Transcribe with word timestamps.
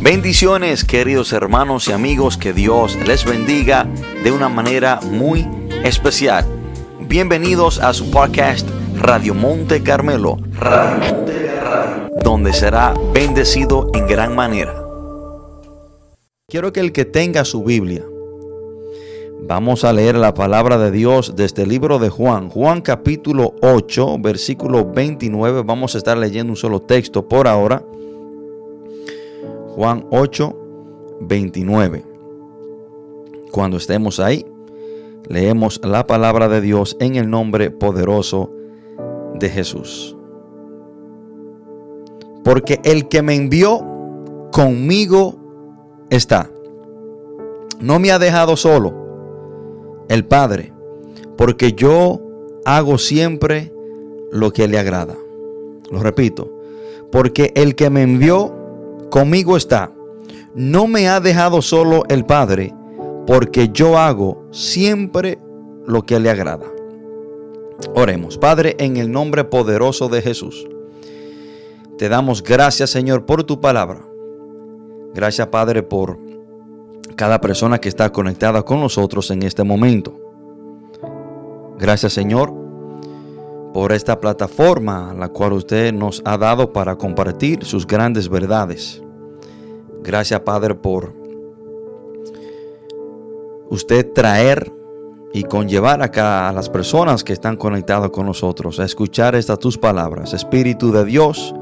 Bendiciones 0.00 0.84
queridos 0.84 1.32
hermanos 1.32 1.88
y 1.88 1.92
amigos, 1.92 2.36
que 2.36 2.52
Dios 2.52 2.96
les 3.06 3.24
bendiga 3.24 3.88
de 4.22 4.30
una 4.30 4.50
manera 4.50 5.00
muy 5.00 5.48
especial. 5.84 6.44
Bienvenidos 7.00 7.80
a 7.80 7.94
su 7.94 8.10
podcast 8.10 8.68
Radio 8.94 9.34
Monte 9.34 9.82
Carmelo, 9.82 10.36
donde 12.22 12.52
será 12.52 12.94
bendecido 13.14 13.90
en 13.94 14.06
gran 14.06 14.34
manera. 14.34 14.74
Quiero 16.46 16.72
que 16.74 16.80
el 16.80 16.92
que 16.92 17.06
tenga 17.06 17.46
su 17.46 17.64
Biblia, 17.64 18.04
vamos 19.48 19.82
a 19.82 19.94
leer 19.94 20.16
la 20.16 20.34
palabra 20.34 20.76
de 20.76 20.90
Dios 20.90 21.34
desde 21.36 21.62
el 21.62 21.70
libro 21.70 21.98
de 21.98 22.10
Juan, 22.10 22.50
Juan 22.50 22.82
capítulo 22.82 23.54
8, 23.62 24.18
versículo 24.18 24.84
29. 24.84 25.62
Vamos 25.62 25.94
a 25.94 25.98
estar 25.98 26.18
leyendo 26.18 26.52
un 26.52 26.56
solo 26.56 26.82
texto 26.82 27.26
por 27.26 27.48
ahora. 27.48 27.82
Juan 29.76 30.06
8, 30.10 30.56
29. 31.20 32.02
Cuando 33.52 33.76
estemos 33.76 34.18
ahí, 34.18 34.46
leemos 35.28 35.82
la 35.84 36.06
palabra 36.06 36.48
de 36.48 36.62
Dios 36.62 36.96
en 36.98 37.16
el 37.16 37.28
nombre 37.28 37.70
poderoso 37.70 38.50
de 39.34 39.50
Jesús. 39.50 40.16
Porque 42.42 42.80
el 42.84 43.06
que 43.08 43.20
me 43.20 43.34
envió 43.34 43.84
conmigo 44.50 45.36
está. 46.08 46.50
No 47.78 47.98
me 47.98 48.12
ha 48.12 48.18
dejado 48.18 48.56
solo 48.56 48.94
el 50.08 50.24
Padre, 50.24 50.72
porque 51.36 51.74
yo 51.74 52.22
hago 52.64 52.96
siempre 52.96 53.74
lo 54.32 54.54
que 54.54 54.68
le 54.68 54.78
agrada. 54.78 55.18
Lo 55.90 56.00
repito, 56.00 56.50
porque 57.12 57.52
el 57.54 57.74
que 57.74 57.90
me 57.90 58.00
envió 58.00 58.55
conmigo 59.10 59.56
está. 59.56 59.92
No 60.54 60.86
me 60.86 61.08
ha 61.08 61.20
dejado 61.20 61.60
solo 61.62 62.04
el 62.08 62.24
Padre, 62.24 62.74
porque 63.26 63.68
yo 63.68 63.98
hago 63.98 64.46
siempre 64.50 65.38
lo 65.86 66.02
que 66.02 66.18
le 66.18 66.30
agrada. 66.30 66.66
Oremos, 67.94 68.38
Padre, 68.38 68.76
en 68.78 68.96
el 68.96 69.10
nombre 69.10 69.44
poderoso 69.44 70.08
de 70.08 70.22
Jesús. 70.22 70.66
Te 71.98 72.08
damos 72.08 72.42
gracias, 72.42 72.90
Señor, 72.90 73.26
por 73.26 73.44
tu 73.44 73.60
palabra. 73.60 74.06
Gracias, 75.14 75.46
Padre, 75.48 75.82
por 75.82 76.18
cada 77.16 77.40
persona 77.40 77.78
que 77.78 77.88
está 77.88 78.12
conectada 78.12 78.62
con 78.62 78.80
nosotros 78.80 79.30
en 79.30 79.42
este 79.42 79.62
momento. 79.64 80.20
Gracias, 81.78 82.12
Señor, 82.12 82.52
por 83.72 83.92
esta 83.92 84.20
plataforma 84.20 85.14
la 85.14 85.28
cual 85.28 85.52
usted 85.52 85.92
nos 85.92 86.22
ha 86.24 86.38
dado 86.38 86.72
para 86.72 86.96
compartir 86.96 87.64
sus 87.64 87.86
grandes 87.86 88.28
verdades. 88.28 89.02
Gracias, 90.06 90.38
Padre, 90.42 90.76
por 90.76 91.12
usted 93.68 94.12
traer 94.12 94.72
y 95.32 95.42
conllevar 95.42 96.00
acá 96.00 96.48
a 96.48 96.52
las 96.52 96.70
personas 96.70 97.24
que 97.24 97.32
están 97.32 97.56
conectadas 97.56 98.10
con 98.10 98.26
nosotros 98.26 98.78
a 98.78 98.84
escuchar 98.84 99.34
estas 99.34 99.58
tus 99.58 99.76
palabras. 99.76 100.32
Espíritu 100.32 100.92
de 100.92 101.04
Dios, 101.04 101.52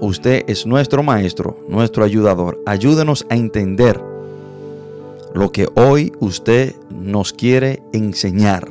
usted 0.00 0.42
es 0.48 0.66
nuestro 0.66 1.04
maestro, 1.04 1.58
nuestro 1.68 2.02
ayudador. 2.02 2.60
Ayúdenos 2.66 3.24
a 3.30 3.36
entender 3.36 4.02
lo 5.32 5.52
que 5.52 5.68
hoy 5.76 6.12
usted 6.18 6.74
nos 6.90 7.32
quiere 7.32 7.84
enseñar. 7.92 8.68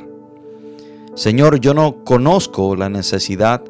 Señor, 1.15 1.61
yo 1.61 1.73
no 1.73 2.03
conozco 2.03 2.75
la 2.75 2.89
necesidad 2.89 3.63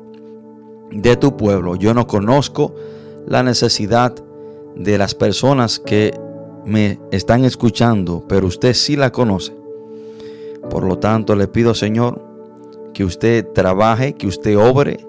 de 0.90 1.16
tu 1.18 1.38
pueblo. 1.38 1.76
Yo 1.76 1.94
no 1.94 2.08
conozco 2.08 2.74
la 3.28 3.44
necesidad 3.44 4.16
de 4.76 4.98
las 4.98 5.16
personas 5.16 5.80
que 5.80 6.14
me 6.66 7.00
están 7.12 7.46
escuchando, 7.46 8.24
pero 8.28 8.48
usted 8.48 8.74
sí 8.74 8.96
la 8.96 9.12
conoce. 9.12 9.54
Por 10.70 10.84
lo 10.84 11.00
tanto, 11.00 11.36
le 11.36 11.48
pido, 11.48 11.74
Señor, 11.74 12.22
que 12.94 13.04
usted 13.04 13.48
trabaje, 13.54 14.14
que 14.14 14.28
usted 14.28 14.58
obre, 14.58 15.06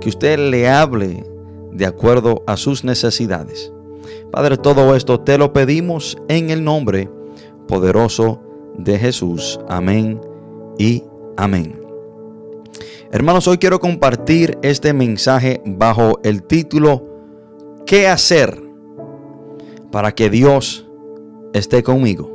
que 0.00 0.08
usted 0.08 0.38
le 0.38 0.68
hable 0.68 1.24
de 1.72 1.86
acuerdo 1.86 2.42
a 2.46 2.56
sus 2.56 2.84
necesidades. 2.84 3.72
Padre, 4.30 4.56
todo 4.56 4.94
esto 4.94 5.20
te 5.20 5.38
lo 5.38 5.52
pedimos 5.52 6.16
en 6.28 6.50
el 6.50 6.64
nombre 6.64 7.10
poderoso 7.68 8.40
de 8.76 8.98
Jesús. 8.98 9.60
Amén 9.68 10.20
y 10.78 11.04
amén. 11.36 11.80
Hermanos, 13.12 13.46
hoy 13.46 13.58
quiero 13.58 13.78
compartir 13.78 14.58
este 14.62 14.92
mensaje 14.92 15.62
bajo 15.64 16.18
el 16.24 16.42
título 16.42 17.04
¿Qué 17.86 18.08
hacer 18.08 18.63
para 19.94 20.12
que 20.12 20.28
Dios 20.28 20.84
esté 21.52 21.84
conmigo? 21.84 22.28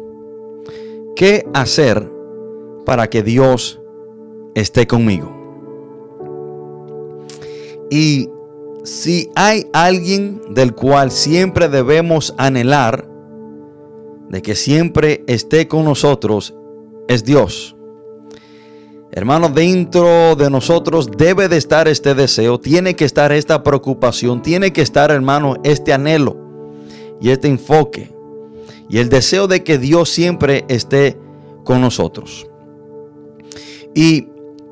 ¿Qué 1.17 1.45
hacer 1.53 2.09
para 2.85 3.09
que 3.09 3.21
Dios 3.21 3.81
esté 4.55 4.87
conmigo? 4.87 5.29
Y 7.91 8.29
si 8.85 9.29
hay 9.35 9.67
alguien 9.73 10.41
del 10.51 10.73
cual 10.73 11.11
siempre 11.11 11.67
debemos 11.67 12.33
anhelar, 12.37 13.09
de 14.29 14.41
que 14.41 14.55
siempre 14.55 15.25
esté 15.27 15.67
con 15.67 15.83
nosotros, 15.83 16.55
es 17.09 17.25
Dios. 17.25 17.75
Hermano, 19.11 19.49
dentro 19.49 20.37
de 20.37 20.49
nosotros 20.49 21.09
debe 21.11 21.49
de 21.49 21.57
estar 21.57 21.89
este 21.89 22.15
deseo, 22.15 22.57
tiene 22.57 22.95
que 22.95 23.03
estar 23.03 23.33
esta 23.33 23.63
preocupación, 23.63 24.41
tiene 24.41 24.71
que 24.71 24.81
estar, 24.81 25.11
hermano, 25.11 25.55
este 25.65 25.91
anhelo 25.91 26.38
y 27.21 27.29
este 27.29 27.47
enfoque 27.47 28.11
y 28.89 28.97
el 28.97 29.09
deseo 29.09 29.47
de 29.47 29.63
que 29.63 29.77
Dios 29.77 30.09
siempre 30.09 30.65
esté 30.67 31.15
con 31.63 31.79
nosotros. 31.79 32.47
Y 33.93 34.27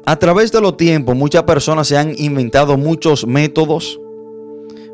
a 0.05 0.17
través 0.17 0.51
de 0.51 0.59
los 0.59 0.75
tiempos, 0.75 1.15
muchas 1.15 1.43
personas 1.43 1.87
se 1.87 1.97
han 1.97 2.13
inventado 2.17 2.77
muchos 2.77 3.27
métodos, 3.27 3.99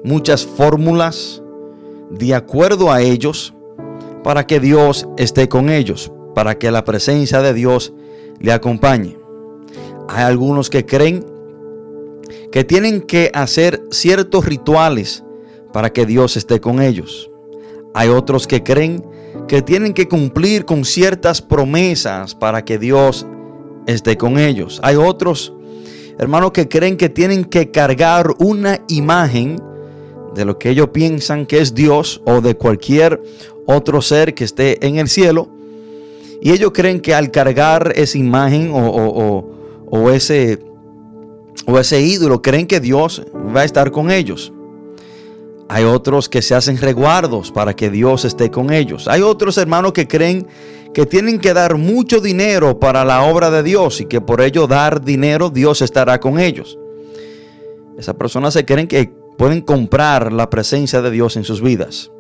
muchas 0.04 0.46
fórmulas 0.46 1.42
de 2.10 2.36
acuerdo 2.36 2.92
a 2.92 3.02
ellos 3.02 3.54
para 4.24 4.46
que 4.46 4.60
Dios 4.60 5.08
esté 5.18 5.48
con 5.48 5.70
ellos, 5.70 6.12
para 6.36 6.58
que 6.58 6.72
la 6.72 6.84
presencia 6.84 7.42
de 7.42 7.54
Dios 7.54 7.94
le 8.40 8.52
acompañe. 8.52 9.18
Hay 10.10 10.24
algunos 10.24 10.70
que 10.70 10.86
creen 10.86 11.26
que 12.52 12.64
tienen 12.64 13.02
que 13.02 13.32
hacer 13.34 13.82
ciertos 13.92 14.46
rituales 14.46 15.24
para 15.72 15.92
que 15.92 16.06
Dios 16.06 16.38
esté 16.38 16.60
con 16.60 16.82
ellos. 16.82 17.30
Hay 17.94 18.10
otros 18.10 18.48
que 18.48 18.64
creen 18.64 19.04
que 19.48 19.62
tienen 19.62 19.94
que 19.94 20.08
cumplir 20.08 20.66
con 20.66 20.86
ciertas 20.86 21.42
promesas 21.42 22.34
para 22.36 22.64
que 22.64 22.78
Dios 22.78 23.26
esté 23.86 24.18
con 24.18 24.38
ellos. 24.38 24.80
Hay 24.84 24.96
otros, 24.96 25.54
hermanos, 26.18 26.52
que 26.52 26.68
creen 26.68 26.98
que 26.98 27.10
tienen 27.10 27.46
que 27.46 27.72
cargar 27.72 28.34
una 28.40 28.80
imagen 28.88 29.58
de 30.34 30.46
lo 30.46 30.58
que 30.58 30.70
ellos 30.70 30.90
piensan 30.90 31.46
que 31.46 31.60
es 31.60 31.76
Dios 31.76 32.22
o 32.26 32.42
de 32.42 32.56
cualquier 32.56 33.22
otro 33.68 34.02
ser 34.02 34.34
que 34.34 34.44
esté 34.44 34.86
en 34.86 34.98
el 34.98 35.08
cielo. 35.08 35.50
Y 36.42 36.52
ellos 36.52 36.72
creen 36.74 37.00
que 37.00 37.14
al 37.14 37.32
cargar 37.32 37.94
esa 37.96 38.18
imagen 38.18 38.72
o, 38.74 40.12
ese, 40.12 40.60
o 41.66 41.80
ese 41.80 42.02
ídolo, 42.02 42.42
creen 42.42 42.68
que 42.68 42.80
Dios 42.80 43.24
va 43.56 43.62
a 43.62 43.66
estar 43.66 43.92
con 43.92 44.12
ellos. 44.12 44.52
Hay 45.74 45.86
otros 45.86 46.30
que 46.30 46.44
se 46.44 46.54
hacen 46.54 46.78
reguardos 46.78 47.52
para 47.52 47.76
que 47.76 47.90
Dios 47.90 48.26
esté 48.26 48.52
con 48.52 48.72
ellos. 48.72 49.08
Hay 49.08 49.22
otros 49.24 49.58
hermanos 49.58 49.92
que 49.94 50.08
creen 50.08 50.46
que 50.94 51.08
tienen 51.08 51.40
que 51.40 51.52
dar 51.52 51.78
mucho 51.80 52.20
dinero 52.20 52.78
para 52.78 53.04
la 53.04 53.24
obra 53.24 53.50
de 53.50 53.64
Dios 53.64 54.00
y 54.00 54.06
que 54.06 54.22
por 54.22 54.42
ello 54.42 54.68
dar 54.68 55.04
dinero 55.04 55.50
Dios 55.50 55.82
estará 55.82 56.20
con 56.20 56.38
ellos. 56.38 56.78
Esas 57.98 58.14
personas 58.14 58.54
se 58.54 58.66
creen 58.66 58.88
que 58.88 59.12
pueden 59.36 59.62
comprar 59.62 60.32
la 60.32 60.48
presencia 60.52 61.02
de 61.02 61.10
Dios 61.10 61.38
en 61.38 61.44
sus 61.44 61.60
vidas. 61.60 62.12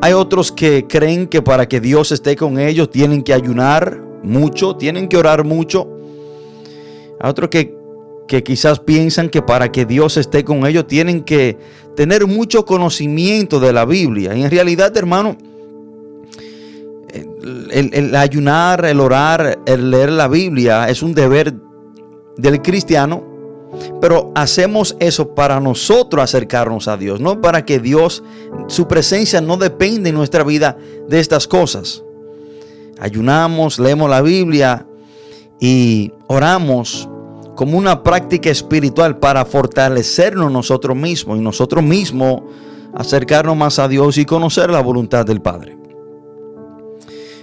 Hay 0.00 0.14
otros 0.14 0.50
que 0.50 0.86
creen 0.88 1.26
que 1.26 1.42
para 1.42 1.68
que 1.68 1.82
Dios 1.82 2.10
esté 2.10 2.36
con 2.36 2.58
ellos 2.58 2.90
tienen 2.90 3.22
que 3.22 3.34
ayunar 3.34 4.02
mucho, 4.22 4.76
tienen 4.76 5.08
que 5.08 5.18
orar 5.18 5.44
mucho. 5.44 5.86
Hay 7.20 7.28
otros 7.28 7.50
que, 7.50 7.77
que 8.28 8.44
quizás 8.44 8.78
piensan 8.78 9.28
que 9.28 9.42
para 9.42 9.72
que 9.72 9.84
Dios 9.84 10.16
esté 10.16 10.44
con 10.44 10.64
ellos 10.66 10.86
tienen 10.86 11.22
que 11.24 11.58
tener 11.96 12.26
mucho 12.26 12.64
conocimiento 12.64 13.58
de 13.58 13.72
la 13.72 13.84
Biblia. 13.84 14.36
Y 14.36 14.44
en 14.44 14.50
realidad, 14.50 14.96
hermano, 14.96 15.36
el, 17.72 17.90
el, 17.92 18.14
ayunar, 18.14 18.84
el 18.84 19.00
orar, 19.00 19.58
el 19.66 19.90
leer 19.90 20.12
la 20.12 20.28
Biblia 20.28 20.88
es 20.88 21.02
un 21.02 21.14
deber 21.14 21.52
del 22.36 22.62
cristiano 22.62 23.28
pero 24.00 24.32
hacemos 24.34 24.96
eso 25.00 25.34
para 25.34 25.60
nosotros 25.60 26.22
acercarnos 26.22 26.88
a 26.88 26.96
Dios, 26.96 27.20
no 27.20 27.40
para 27.40 27.64
que 27.64 27.78
Dios, 27.78 28.22
su 28.68 28.88
presencia 28.88 29.40
no 29.40 29.56
depende 29.56 30.10
en 30.10 30.14
nuestra 30.14 30.44
vida 30.44 30.76
de 31.08 31.20
estas 31.20 31.46
cosas. 31.46 32.02
Ayunamos, 32.98 33.78
leemos 33.78 34.08
la 34.08 34.22
Biblia 34.22 34.86
y 35.60 36.12
oramos 36.26 37.08
como 37.58 37.76
una 37.76 38.04
práctica 38.04 38.50
espiritual 38.50 39.18
para 39.18 39.44
fortalecernos 39.44 40.52
nosotros 40.52 40.96
mismos 40.96 41.38
y 41.38 41.40
nosotros 41.40 41.82
mismos 41.82 42.42
acercarnos 42.94 43.56
más 43.56 43.80
a 43.80 43.88
Dios 43.88 44.16
y 44.16 44.24
conocer 44.24 44.70
la 44.70 44.80
voluntad 44.80 45.26
del 45.26 45.40
Padre. 45.40 45.76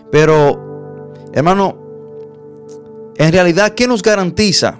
Pero, 0.09 1.11
hermano, 1.33 1.75
en 3.17 3.33
realidad, 3.33 3.73
¿qué 3.73 3.89
nos 3.89 4.01
garantiza 4.01 4.79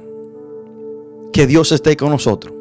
que 1.34 1.46
Dios 1.46 1.70
esté 1.74 1.98
con 1.98 2.12
nosotros? 2.12 2.54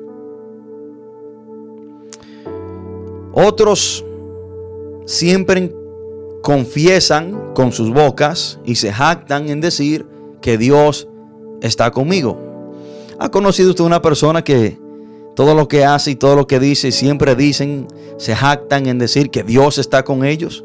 Otros 3.34 4.04
siempre 5.06 5.72
confiesan 6.42 7.52
con 7.54 7.70
sus 7.70 7.92
bocas 7.92 8.58
y 8.64 8.74
se 8.74 8.92
jactan 8.92 9.48
en 9.48 9.60
decir 9.60 10.06
que 10.40 10.58
Dios 10.58 11.06
está 11.62 11.92
conmigo. 11.92 12.44
¿Ha 13.19 13.31
conocido 13.31 13.70
usted 13.70 13.84
una 13.84 14.02
persona 14.02 14.43
que 14.43 14.78
todo 15.34 15.55
lo 15.55 15.69
que 15.69 15.84
hace 15.84 16.12
y 16.12 16.16
todo 16.16 16.37
lo 16.37 16.46
que 16.46 16.61
dice 16.61 16.93
siempre 16.93 17.34
dicen, 17.34 17.88
se 18.19 18.34
jactan 18.34 18.87
en 18.87 18.99
decir 18.99 19.31
que 19.31 19.43
Dios 19.43 19.78
está 19.78 20.05
con 20.05 20.25
ellos? 20.25 20.64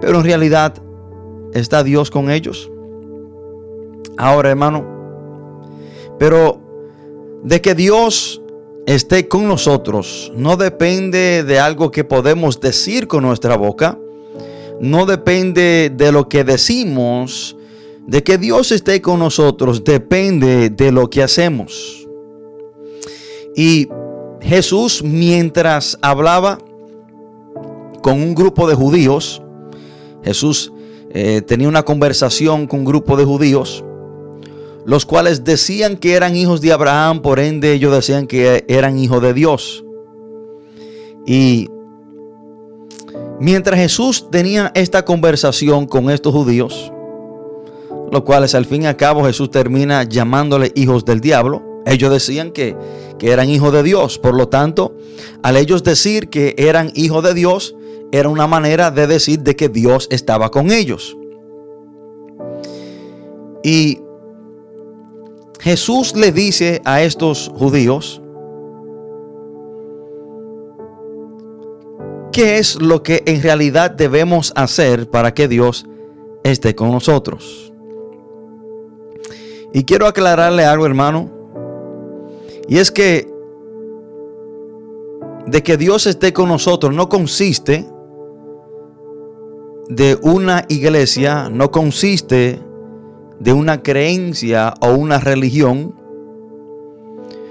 Pero 0.00 0.18
en 0.18 0.24
realidad, 0.24 0.74
¿está 1.52 1.82
Dios 1.82 2.10
con 2.10 2.30
ellos? 2.30 2.70
Ahora, 4.16 4.50
hermano, 4.50 4.84
pero 6.18 6.60
de 7.42 7.60
que 7.60 7.74
Dios 7.74 8.42
esté 8.86 9.28
con 9.28 9.46
nosotros 9.46 10.32
no 10.34 10.56
depende 10.56 11.44
de 11.44 11.60
algo 11.60 11.90
que 11.90 12.04
podemos 12.04 12.58
decir 12.60 13.06
con 13.06 13.22
nuestra 13.22 13.56
boca, 13.56 13.98
no 14.80 15.06
depende 15.06 15.92
de 15.94 16.12
lo 16.12 16.28
que 16.28 16.44
decimos, 16.44 17.56
de 18.08 18.24
que 18.24 18.38
Dios 18.38 18.72
esté 18.72 19.02
con 19.02 19.18
nosotros 19.18 19.84
depende 19.84 20.70
de 20.70 20.90
lo 20.90 21.10
que 21.10 21.22
hacemos. 21.22 22.08
Y 23.54 23.86
Jesús 24.40 25.02
mientras 25.04 25.98
hablaba 26.00 26.58
con 28.02 28.14
un 28.14 28.34
grupo 28.34 28.66
de 28.66 28.74
judíos, 28.74 29.42
Jesús 30.24 30.72
eh, 31.10 31.42
tenía 31.42 31.68
una 31.68 31.82
conversación 31.82 32.66
con 32.66 32.80
un 32.80 32.86
grupo 32.86 33.14
de 33.14 33.26
judíos, 33.26 33.84
los 34.86 35.04
cuales 35.04 35.44
decían 35.44 35.98
que 35.98 36.14
eran 36.14 36.34
hijos 36.34 36.62
de 36.62 36.72
Abraham, 36.72 37.20
por 37.20 37.38
ende 37.38 37.74
ellos 37.74 37.92
decían 37.92 38.26
que 38.26 38.64
eran 38.68 38.98
hijos 38.98 39.20
de 39.20 39.34
Dios. 39.34 39.84
Y 41.26 41.68
mientras 43.38 43.78
Jesús 43.78 44.30
tenía 44.30 44.72
esta 44.74 45.04
conversación 45.04 45.86
con 45.86 46.08
estos 46.08 46.32
judíos, 46.32 46.90
los 48.10 48.22
cuales 48.22 48.54
al 48.54 48.64
fin 48.64 48.82
y 48.82 48.86
al 48.86 48.96
cabo 48.96 49.24
Jesús 49.24 49.50
termina 49.50 50.02
llamándole 50.04 50.72
hijos 50.74 51.04
del 51.04 51.20
diablo, 51.20 51.62
ellos 51.86 52.10
decían 52.10 52.50
que, 52.50 52.76
que 53.18 53.32
eran 53.32 53.48
hijos 53.48 53.72
de 53.72 53.82
Dios. 53.82 54.18
Por 54.18 54.34
lo 54.34 54.48
tanto, 54.48 54.94
al 55.42 55.56
ellos 55.56 55.82
decir 55.82 56.28
que 56.28 56.54
eran 56.58 56.90
hijos 56.94 57.24
de 57.24 57.34
Dios, 57.34 57.74
era 58.12 58.28
una 58.28 58.46
manera 58.46 58.90
de 58.90 59.06
decir 59.06 59.40
de 59.40 59.56
que 59.56 59.68
Dios 59.68 60.08
estaba 60.10 60.50
con 60.50 60.70
ellos. 60.70 61.16
Y 63.62 64.00
Jesús 65.60 66.14
le 66.16 66.32
dice 66.32 66.80
a 66.84 67.02
estos 67.02 67.50
judíos, 67.54 68.22
¿qué 72.32 72.58
es 72.58 72.80
lo 72.80 73.02
que 73.02 73.22
en 73.26 73.42
realidad 73.42 73.90
debemos 73.90 74.52
hacer 74.54 75.10
para 75.10 75.34
que 75.34 75.48
Dios 75.48 75.86
esté 76.44 76.74
con 76.74 76.92
nosotros? 76.92 77.67
Y 79.72 79.84
quiero 79.84 80.06
aclararle 80.06 80.64
algo, 80.64 80.86
hermano, 80.86 81.30
y 82.68 82.78
es 82.78 82.90
que 82.90 83.30
de 85.46 85.62
que 85.62 85.76
Dios 85.78 86.06
esté 86.06 86.32
con 86.32 86.48
nosotros 86.48 86.94
no 86.94 87.08
consiste 87.08 87.86
de 89.88 90.18
una 90.20 90.66
iglesia, 90.68 91.48
no 91.50 91.70
consiste 91.70 92.60
de 93.40 93.52
una 93.52 93.82
creencia 93.82 94.74
o 94.80 94.92
una 94.92 95.18
religión, 95.18 95.94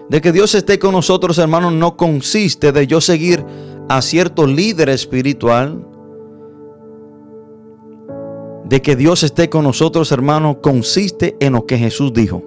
de 0.09 0.21
que 0.21 0.31
Dios 0.31 0.53
esté 0.53 0.77
con 0.77 0.91
nosotros, 0.91 1.37
hermanos, 1.39 1.73
no 1.73 1.97
consiste 1.97 2.71
de 2.71 2.85
yo 2.85 3.01
seguir 3.01 3.43
a 3.89 4.01
cierto 4.01 4.45
líder 4.45 4.89
espiritual. 4.89 5.86
De 8.67 8.81
que 8.81 8.95
Dios 8.95 9.23
esté 9.23 9.49
con 9.49 9.63
nosotros, 9.63 10.11
hermanos, 10.11 10.57
consiste 10.61 11.37
en 11.39 11.53
lo 11.53 11.65
que 11.65 11.77
Jesús 11.77 12.11
dijo. 12.13 12.43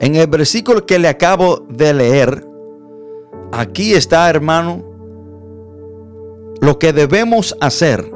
En 0.00 0.14
el 0.14 0.26
versículo 0.26 0.86
que 0.86 0.98
le 0.98 1.08
acabo 1.08 1.66
de 1.68 1.92
leer, 1.92 2.46
aquí 3.52 3.92
está, 3.92 4.28
hermano, 4.30 4.82
lo 6.60 6.78
que 6.78 6.92
debemos 6.92 7.56
hacer 7.60 8.10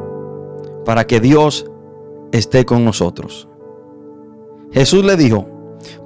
para 0.87 1.07
que 1.07 1.21
Dios 1.21 1.67
esté 2.33 2.65
con 2.65 2.85
nosotros. 2.85 3.47
Jesús 4.73 5.05
le 5.05 5.17
dijo, 5.17 5.47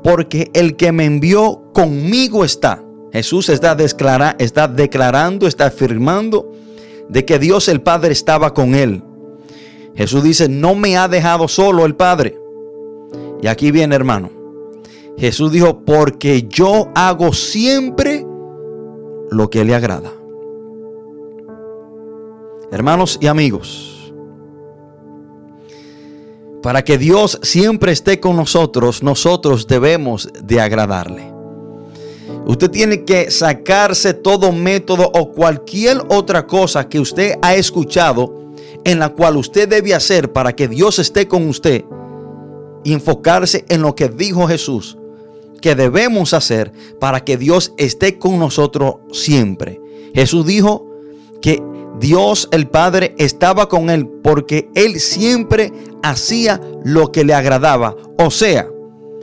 porque 0.03 0.51
el 0.55 0.77
que 0.77 0.91
me 0.91 1.05
envió 1.05 1.71
conmigo 1.73 2.45
está. 2.45 2.83
Jesús 3.13 3.49
está, 3.49 3.77
está 4.39 4.69
declarando, 4.69 5.47
está 5.47 5.67
afirmando 5.67 6.51
de 7.09 7.25
que 7.25 7.39
Dios 7.39 7.69
el 7.69 7.81
Padre 7.81 8.13
estaba 8.13 8.55
con 8.55 8.75
él. 8.75 9.03
Jesús 9.95 10.23
dice, 10.23 10.49
no 10.49 10.75
me 10.75 10.97
ha 10.97 11.09
dejado 11.09 11.49
solo 11.49 11.85
el 11.85 11.97
Padre. 11.97 12.39
Y 13.43 13.47
aquí 13.47 13.71
viene 13.71 13.95
hermano. 13.95 14.31
Jesús 15.19 15.53
dijo, 15.53 15.81
porque 15.85 16.47
yo 16.49 16.89
hago 16.95 17.33
siempre 17.33 18.27
lo 19.31 19.51
que 19.51 19.65
le 19.65 19.75
agrada. 19.75 20.13
Hermanos 22.73 23.19
y 23.21 23.27
amigos, 23.27 24.13
para 26.63 26.85
que 26.85 26.99
Dios 26.99 27.39
siempre 27.43 27.93
esté 27.93 28.21
con 28.21 28.37
nosotros, 28.37 29.03
nosotros 29.03 29.67
debemos 29.67 30.29
de 30.43 30.61
agradarle. 30.61 31.33
Usted 32.47 32.71
tiene 32.71 33.05
que 33.05 33.31
sacarse 33.31 34.15
todo 34.15 34.53
método 34.53 35.11
o 35.15 35.33
cualquier 35.33 36.03
otra 36.09 36.47
cosa 36.47 36.89
que 36.89 37.01
usted 37.01 37.35
ha 37.43 37.55
escuchado 37.55 38.50
en 38.85 38.99
la 38.99 39.11
cual 39.11 39.37
usted 39.37 39.69
debe 39.69 39.95
hacer 39.95 40.33
para 40.33 40.55
que 40.55 40.69
Dios 40.69 40.99
esté 40.99 41.29
con 41.29 41.49
usted 41.49 41.85
y 42.85 42.93
enfocarse 42.93 43.65
en 43.69 43.83
lo 43.83 43.95
que 43.95 44.09
dijo 44.09 44.47
Jesús 44.47 44.97
que 45.61 45.75
debemos 45.75 46.33
hacer 46.35 46.73
para 46.99 47.25
que 47.25 47.37
Dios 47.37 47.73
esté 47.77 48.19
con 48.19 48.39
nosotros 48.39 48.97
siempre. 49.13 49.81
Jesús 50.15 50.47
dijo 50.47 50.87
que 51.41 51.63
Dios 51.99 52.49
el 52.51 52.67
Padre 52.69 53.15
estaba 53.19 53.69
con 53.69 53.91
él 53.91 54.09
porque 54.23 54.71
él 54.75 55.01
siempre 55.01 55.73
hacía 56.03 56.61
lo 56.85 57.13
que 57.13 57.25
le 57.25 57.35
agradaba. 57.35 57.95
O 58.19 58.31
sea, 58.31 58.69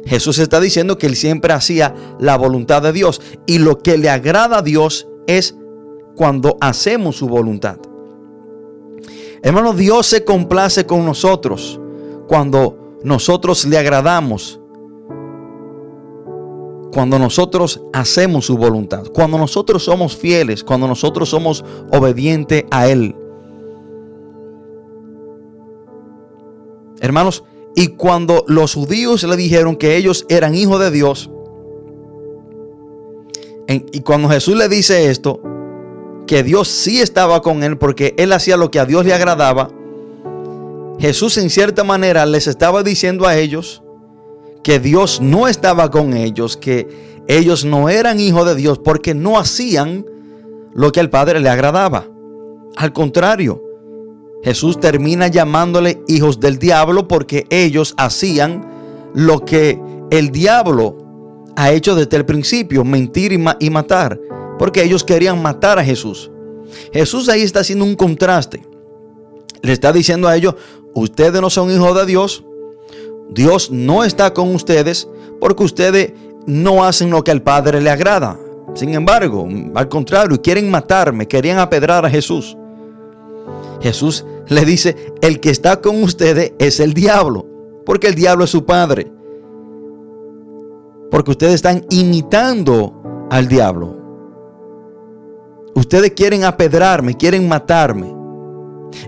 Jesús 0.05 0.39
está 0.39 0.59
diciendo 0.59 0.97
que 0.97 1.07
él 1.07 1.15
siempre 1.15 1.53
hacía 1.53 1.95
la 2.19 2.37
voluntad 2.37 2.81
de 2.81 2.93
Dios. 2.93 3.21
Y 3.45 3.57
lo 3.57 3.79
que 3.79 3.97
le 3.97 4.09
agrada 4.09 4.59
a 4.59 4.61
Dios 4.61 5.07
es 5.25 5.55
cuando 6.15 6.57
hacemos 6.61 7.17
su 7.17 7.27
voluntad. 7.27 7.77
Hermano, 9.41 9.73
Dios 9.73 10.07
se 10.07 10.25
complace 10.25 10.85
con 10.85 11.05
nosotros 11.05 11.79
cuando 12.27 12.97
nosotros 13.03 13.65
le 13.65 13.77
agradamos 13.77 14.59
cuando 16.97 17.19
nosotros 17.19 17.81
hacemos 17.93 18.47
su 18.47 18.57
voluntad, 18.57 19.05
cuando 19.13 19.37
nosotros 19.37 19.83
somos 19.83 20.15
fieles, 20.17 20.63
cuando 20.63 20.87
nosotros 20.87 21.29
somos 21.29 21.63
obedientes 21.91 22.63
a 22.71 22.87
Él. 22.87 23.15
Hermanos, 26.99 27.43
y 27.75 27.89
cuando 27.89 28.43
los 28.47 28.73
judíos 28.73 29.23
le 29.23 29.35
dijeron 29.35 29.75
que 29.75 29.95
ellos 29.95 30.25
eran 30.29 30.55
hijos 30.55 30.79
de 30.79 30.89
Dios, 30.89 31.29
y 33.67 33.99
cuando 33.99 34.29
Jesús 34.29 34.55
le 34.55 34.67
dice 34.67 35.11
esto, 35.11 35.41
que 36.27 36.43
Dios 36.43 36.67
sí 36.67 36.99
estaba 36.99 37.41
con 37.41 37.63
él 37.63 37.77
porque 37.77 38.13
él 38.17 38.33
hacía 38.33 38.57
lo 38.57 38.69
que 38.69 38.79
a 38.79 38.85
Dios 38.85 39.05
le 39.05 39.13
agradaba, 39.13 39.69
Jesús 40.99 41.37
en 41.37 41.49
cierta 41.49 41.83
manera 41.83 42.25
les 42.25 42.47
estaba 42.47 42.83
diciendo 42.83 43.27
a 43.27 43.37
ellos, 43.37 43.81
que 44.63 44.79
Dios 44.79 45.21
no 45.21 45.47
estaba 45.47 45.89
con 45.91 46.13
ellos, 46.13 46.57
que 46.57 46.87
ellos 47.27 47.63
no 47.63 47.89
eran 47.89 48.19
hijos 48.19 48.45
de 48.45 48.55
Dios 48.55 48.79
porque 48.79 49.13
no 49.13 49.39
hacían 49.39 50.05
lo 50.73 50.91
que 50.91 50.99
al 50.99 51.09
Padre 51.09 51.39
le 51.39 51.49
agradaba. 51.49 52.05
Al 52.75 52.93
contrario, 52.93 53.63
Jesús 54.43 54.79
termina 54.79 55.27
llamándole 55.27 56.01
hijos 56.07 56.39
del 56.39 56.59
diablo 56.59 57.07
porque 57.07 57.45
ellos 57.49 57.93
hacían 57.97 58.65
lo 59.13 59.45
que 59.45 59.79
el 60.11 60.31
diablo 60.31 60.97
ha 61.55 61.71
hecho 61.71 61.95
desde 61.95 62.17
el 62.17 62.25
principio, 62.25 62.83
mentir 62.83 63.31
y, 63.33 63.43
y 63.59 63.69
matar, 63.69 64.19
porque 64.57 64.83
ellos 64.83 65.03
querían 65.03 65.41
matar 65.41 65.79
a 65.79 65.83
Jesús. 65.83 66.31
Jesús 66.91 67.29
ahí 67.29 67.41
está 67.41 67.61
haciendo 67.61 67.85
un 67.85 67.95
contraste. 67.95 68.63
Le 69.61 69.73
está 69.73 69.91
diciendo 69.91 70.27
a 70.27 70.35
ellos, 70.35 70.55
ustedes 70.93 71.41
no 71.41 71.49
son 71.49 71.71
hijos 71.71 71.95
de 71.95 72.05
Dios 72.05 72.43
Dios 73.29 73.71
no 73.71 74.03
está 74.03 74.33
con 74.33 74.55
ustedes 74.55 75.07
porque 75.39 75.63
ustedes 75.63 76.13
no 76.45 76.83
hacen 76.83 77.09
lo 77.09 77.23
que 77.23 77.31
al 77.31 77.41
Padre 77.41 77.81
le 77.81 77.89
agrada. 77.89 78.39
Sin 78.73 78.93
embargo, 78.93 79.47
al 79.75 79.89
contrario, 79.89 80.41
quieren 80.41 80.69
matarme, 80.69 81.27
querían 81.27 81.59
apedrar 81.59 82.05
a 82.05 82.09
Jesús. 82.09 82.57
Jesús 83.81 84.25
le 84.47 84.65
dice, 84.65 84.95
el 85.21 85.39
que 85.39 85.49
está 85.49 85.81
con 85.81 86.01
ustedes 86.03 86.53
es 86.57 86.79
el 86.79 86.93
diablo, 86.93 87.45
porque 87.85 88.07
el 88.07 88.15
diablo 88.15 88.45
es 88.45 88.49
su 88.49 88.65
padre. 88.65 89.11
Porque 91.11 91.31
ustedes 91.31 91.55
están 91.55 91.85
imitando 91.89 93.27
al 93.29 93.47
diablo. 93.47 93.96
Ustedes 95.77 96.13
quieren 96.13 96.43
apedrarme, 96.43 97.13
quieren 97.13 97.47
matarme. 97.47 98.11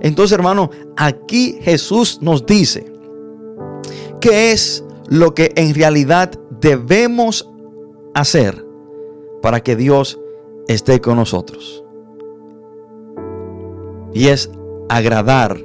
Entonces, 0.01 0.37
hermano, 0.37 0.69
aquí 0.95 1.57
Jesús 1.63 2.19
nos 2.21 2.45
dice 2.45 2.85
qué 4.21 4.51
es 4.51 4.83
lo 5.07 5.33
que 5.33 5.51
en 5.55 5.73
realidad 5.73 6.31
debemos 6.61 7.49
hacer 8.13 8.63
para 9.41 9.61
que 9.61 9.75
Dios 9.75 10.19
esté 10.67 11.01
con 11.01 11.15
nosotros. 11.15 11.83
Y 14.13 14.27
es 14.27 14.51
agradar 14.89 15.59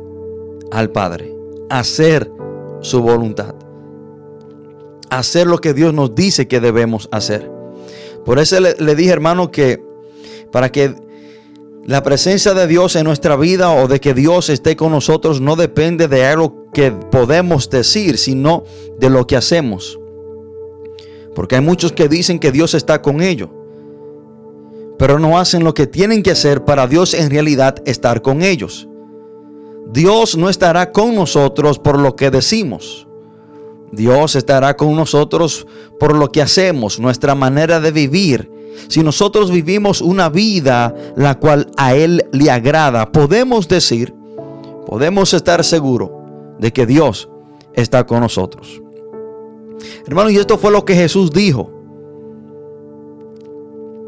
al 0.72 0.90
Padre, 0.90 1.36
hacer 1.68 2.32
su 2.80 3.02
voluntad, 3.02 3.54
hacer 5.10 5.46
lo 5.46 5.58
que 5.58 5.74
Dios 5.74 5.92
nos 5.92 6.14
dice 6.14 6.48
que 6.48 6.60
debemos 6.60 7.10
hacer. 7.12 7.52
Por 8.24 8.38
eso 8.38 8.58
le, 8.58 8.74
le 8.78 8.94
dije, 8.94 9.10
hermano, 9.10 9.50
que 9.50 9.92
para 10.54 10.70
que 10.70 10.94
la 11.84 12.04
presencia 12.04 12.54
de 12.54 12.68
Dios 12.68 12.94
en 12.94 13.02
nuestra 13.02 13.34
vida 13.34 13.72
o 13.72 13.88
de 13.88 13.98
que 13.98 14.14
Dios 14.14 14.48
esté 14.50 14.76
con 14.76 14.92
nosotros 14.92 15.40
no 15.40 15.56
depende 15.56 16.06
de 16.06 16.24
algo 16.26 16.70
que 16.72 16.92
podemos 16.92 17.68
decir, 17.68 18.18
sino 18.18 18.62
de 19.00 19.10
lo 19.10 19.26
que 19.26 19.36
hacemos. 19.36 19.98
Porque 21.34 21.56
hay 21.56 21.60
muchos 21.60 21.90
que 21.90 22.08
dicen 22.08 22.38
que 22.38 22.52
Dios 22.52 22.74
está 22.74 23.02
con 23.02 23.20
ellos, 23.20 23.48
pero 24.96 25.18
no 25.18 25.40
hacen 25.40 25.64
lo 25.64 25.74
que 25.74 25.88
tienen 25.88 26.22
que 26.22 26.30
hacer 26.30 26.64
para 26.64 26.86
Dios 26.86 27.14
en 27.14 27.30
realidad 27.30 27.82
estar 27.84 28.22
con 28.22 28.40
ellos. 28.42 28.86
Dios 29.90 30.36
no 30.36 30.48
estará 30.48 30.92
con 30.92 31.16
nosotros 31.16 31.80
por 31.80 31.98
lo 31.98 32.14
que 32.14 32.30
decimos. 32.30 33.08
Dios 33.90 34.36
estará 34.36 34.76
con 34.76 34.94
nosotros 34.94 35.66
por 35.98 36.14
lo 36.14 36.30
que 36.30 36.42
hacemos, 36.42 37.00
nuestra 37.00 37.34
manera 37.34 37.80
de 37.80 37.90
vivir, 37.90 38.53
si 38.88 39.02
nosotros 39.02 39.50
vivimos 39.50 40.00
una 40.00 40.28
vida 40.28 40.94
la 41.16 41.38
cual 41.38 41.70
a 41.76 41.94
Él 41.94 42.24
le 42.32 42.50
agrada, 42.50 43.10
podemos 43.12 43.68
decir, 43.68 44.14
podemos 44.86 45.34
estar 45.34 45.64
seguros 45.64 46.10
de 46.58 46.72
que 46.72 46.86
Dios 46.86 47.28
está 47.74 48.06
con 48.06 48.20
nosotros. 48.20 48.80
Hermano, 50.06 50.30
y 50.30 50.36
esto 50.36 50.58
fue 50.58 50.70
lo 50.70 50.84
que 50.84 50.94
Jesús 50.94 51.30
dijo. 51.30 51.70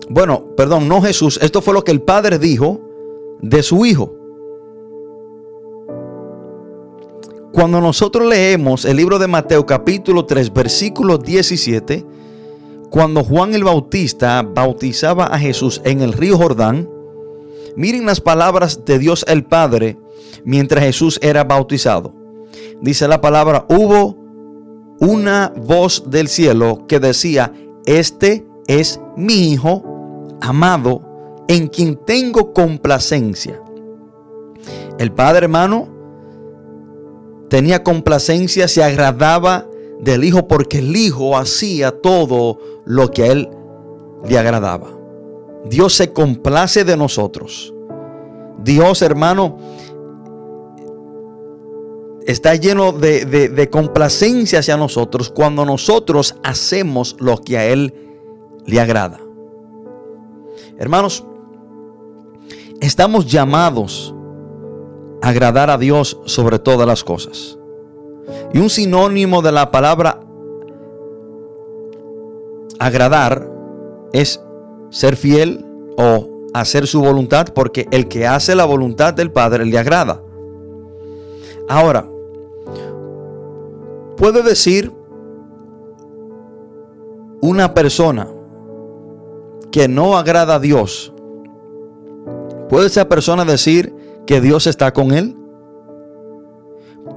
Bueno, 0.09 0.55
perdón, 0.57 0.89
no 0.89 1.03
Jesús, 1.03 1.39
esto 1.43 1.61
fue 1.61 1.75
lo 1.75 1.83
que 1.83 1.91
el 1.91 2.03
Padre 2.03 2.39
dijo 2.39 2.81
de 3.41 3.63
su 3.63 3.85
Hijo. 3.85 4.15
Cuando 7.53 7.81
nosotros 7.81 8.29
leemos 8.29 8.85
el 8.85 8.99
libro 8.99 9.19
de 9.19 9.27
Mateo 9.27 9.65
capítulo 9.65 10.27
3, 10.27 10.53
versículo 10.53 11.17
17, 11.17 12.05
cuando 12.91 13.25
Juan 13.25 13.55
el 13.55 13.65
Bautista 13.65 14.43
bautizaba 14.43 15.27
a 15.27 15.39
Jesús 15.39 15.81
en 15.85 16.03
el 16.03 16.13
río 16.13 16.39
Jordán, 16.39 16.89
miren 17.77 18.07
las 18.07 18.21
palabras 18.21 18.85
de 18.85 18.99
Dios 18.99 19.25
el 19.29 19.45
Padre 19.45 19.99
mientras 20.45 20.85
Jesús 20.85 21.19
era 21.23 21.45
bautizado. 21.45 22.15
Dice 22.81 23.09
la 23.09 23.21
palabra, 23.21 23.67
hubo 23.69 24.17
una 25.01 25.53
voz 25.57 26.11
del 26.11 26.29
cielo 26.29 26.87
que 26.87 27.01
decía, 27.01 27.53
este 27.85 28.47
es 28.67 29.01
mi 29.17 29.53
Hijo 29.53 29.83
amado, 30.41 31.03
en 31.49 31.69
quien 31.69 31.97
tengo 32.05 32.53
complacencia. 32.53 33.61
El 34.99 35.13
Padre 35.13 35.45
hermano 35.45 35.89
tenía 37.49 37.83
complacencia, 37.83 38.69
se 38.69 38.83
agradaba 38.83 39.67
del 40.01 40.25
Hijo 40.25 40.47
porque 40.47 40.79
el 40.79 40.95
Hijo 40.97 41.37
hacía 41.37 42.01
todo 42.01 42.59
lo 42.85 43.11
que 43.11 43.23
a 43.23 43.27
Él 43.33 43.49
le 44.29 44.39
agradaba. 44.39 44.89
Dios 45.69 45.95
se 45.95 46.13
complace 46.13 46.85
de 46.85 46.97
nosotros. 46.97 47.73
Dios, 48.63 49.03
hermano, 49.03 49.59
está 52.27 52.55
lleno 52.55 52.93
de, 52.93 53.69
complacencia 53.71 54.59
hacia 54.59 54.77
nosotros 54.77 55.31
cuando 55.31 55.65
nosotros 55.65 56.35
hacemos 56.43 57.17
lo 57.21 57.39
que 57.39 57.57
a 57.57 57.67
Él 57.67 57.95
le 58.67 58.81
agrada. 58.81 59.21
Hermanos, 60.79 61.25
estamos 62.81 63.27
llamados 63.27 64.15
a 65.23 65.29
agradar 65.29 65.71
a 65.71 65.79
Dios 65.79 66.19
sobre 66.27 66.59
todas 66.59 66.87
las 66.87 67.05
cosas. 67.05 67.56
Y 68.53 68.59
un 68.59 68.71
sinónimo 68.71 69.43
de 69.43 69.53
la 69.53 69.71
palabra 69.71 70.21
agradar 72.79 73.51
es 74.13 74.41
ser 74.91 75.17
fiel 75.17 75.65
o 75.97 76.29
hacer 76.55 76.87
su 76.87 77.01
voluntad, 77.01 77.49
porque 77.55 77.87
el 77.91 78.09
que 78.09 78.27
hace 78.27 78.55
la 78.55 78.65
voluntad 78.65 79.15
del 79.15 79.31
Padre 79.31 79.67
le 79.67 79.79
agrada. 79.79 80.23
Ahora, 81.69 82.09
puede 84.17 84.43
decir 84.43 84.93
una 87.41 87.75
persona 87.75 88.29
que 89.71 89.89
no 89.89 90.17
agrada 90.17 90.55
a 90.55 90.61
Dios, 90.61 91.13
¿puede 92.69 92.87
esa 92.87 93.09
persona 93.09 93.45
decir 93.45 93.95
que 94.27 94.41
Dios 94.41 94.67
está 94.67 94.93
con 94.93 95.13
él? 95.13 95.37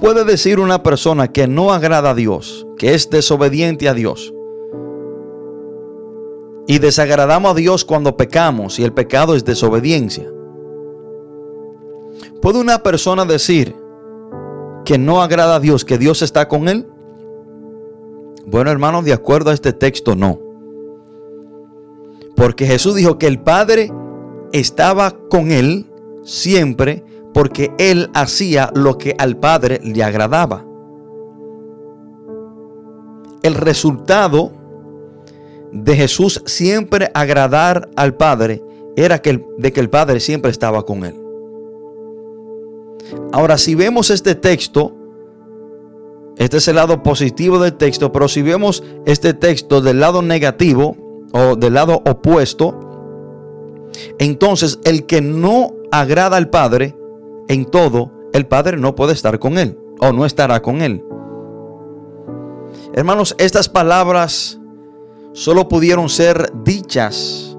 Puede 0.00 0.24
decir 0.24 0.58
una 0.58 0.82
persona 0.82 1.28
que 1.28 1.46
no 1.46 1.72
agrada 1.72 2.10
a 2.10 2.14
Dios, 2.14 2.66
que 2.78 2.94
es 2.94 3.10
desobediente 3.10 3.88
a 3.88 3.94
Dios, 3.94 4.32
y 6.66 6.78
desagradamos 6.78 7.52
a 7.52 7.54
Dios 7.54 7.84
cuando 7.84 8.16
pecamos 8.16 8.78
y 8.78 8.84
el 8.84 8.92
pecado 8.92 9.34
es 9.34 9.44
desobediencia? 9.44 10.30
¿Puede 12.40 12.58
una 12.58 12.82
persona 12.82 13.24
decir 13.24 13.76
que 14.84 14.96
no 14.96 15.20
agrada 15.20 15.56
a 15.56 15.60
Dios, 15.60 15.84
que 15.84 15.98
Dios 15.98 16.22
está 16.22 16.48
con 16.48 16.68
él? 16.68 16.86
Bueno, 18.46 18.70
hermanos, 18.70 19.04
de 19.04 19.12
acuerdo 19.12 19.50
a 19.50 19.54
este 19.54 19.72
texto, 19.72 20.16
no. 20.16 20.40
Porque 22.34 22.66
Jesús 22.66 22.94
dijo 22.94 23.18
que 23.18 23.26
el 23.26 23.40
Padre 23.40 23.92
estaba 24.52 25.10
con 25.28 25.50
él 25.50 25.86
siempre 26.24 27.04
porque 27.32 27.72
él 27.78 28.10
hacía 28.14 28.70
lo 28.74 28.98
que 28.98 29.14
al 29.18 29.36
Padre 29.36 29.80
le 29.82 30.02
agradaba. 30.02 30.64
El 33.42 33.54
resultado 33.54 34.52
de 35.72 35.96
Jesús 35.96 36.42
siempre 36.46 37.10
agradar 37.14 37.88
al 37.96 38.14
Padre 38.14 38.62
era 38.96 39.22
que 39.22 39.44
de 39.56 39.72
que 39.72 39.80
el 39.80 39.88
Padre 39.88 40.20
siempre 40.20 40.50
estaba 40.50 40.84
con 40.84 41.04
él. 41.04 41.14
Ahora, 43.32 43.58
si 43.58 43.74
vemos 43.74 44.10
este 44.10 44.34
texto, 44.34 44.92
este 46.36 46.58
es 46.58 46.68
el 46.68 46.76
lado 46.76 47.02
positivo 47.02 47.58
del 47.58 47.74
texto, 47.74 48.12
pero 48.12 48.28
si 48.28 48.42
vemos 48.42 48.82
este 49.06 49.34
texto 49.34 49.80
del 49.80 50.00
lado 50.00 50.22
negativo 50.22 50.96
o 51.32 51.56
del 51.56 51.74
lado 51.74 52.02
opuesto, 52.06 52.78
entonces 54.18 54.78
el 54.84 55.06
que 55.06 55.20
no 55.20 55.74
agrada 55.90 56.36
al 56.36 56.50
Padre 56.50 56.96
en 57.50 57.64
todo, 57.64 58.12
el 58.32 58.46
Padre 58.46 58.76
no 58.76 58.94
puede 58.94 59.12
estar 59.12 59.40
con 59.40 59.58
él 59.58 59.76
o 59.98 60.12
no 60.12 60.24
estará 60.24 60.62
con 60.62 60.82
él. 60.82 61.04
Hermanos, 62.92 63.34
estas 63.38 63.68
palabras 63.68 64.60
solo 65.32 65.66
pudieron 65.66 66.08
ser 66.08 66.52
dichas 66.62 67.56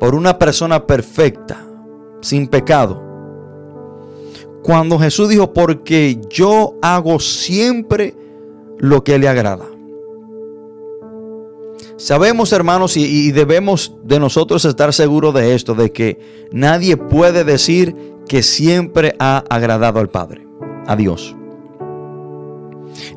por 0.00 0.14
una 0.14 0.38
persona 0.38 0.86
perfecta, 0.86 1.62
sin 2.22 2.48
pecado. 2.48 3.02
Cuando 4.62 4.98
Jesús 4.98 5.28
dijo, 5.28 5.52
porque 5.52 6.18
yo 6.30 6.74
hago 6.80 7.20
siempre 7.20 8.16
lo 8.78 9.04
que 9.04 9.18
le 9.18 9.28
agrada. 9.28 9.66
Sabemos, 11.96 12.52
hermanos, 12.52 12.96
y, 12.98 13.32
debemos 13.32 13.94
de 14.04 14.20
nosotros 14.20 14.64
estar 14.66 14.92
seguros 14.92 15.32
de 15.32 15.54
esto, 15.54 15.74
de 15.74 15.92
que 15.92 16.18
nadie 16.52 16.98
puede 16.98 17.42
decir 17.42 17.96
que 18.28 18.42
siempre 18.42 19.14
ha 19.18 19.38
agradado 19.48 19.98
al 20.00 20.10
Padre, 20.10 20.46
a 20.86 20.94
Dios. 20.94 21.34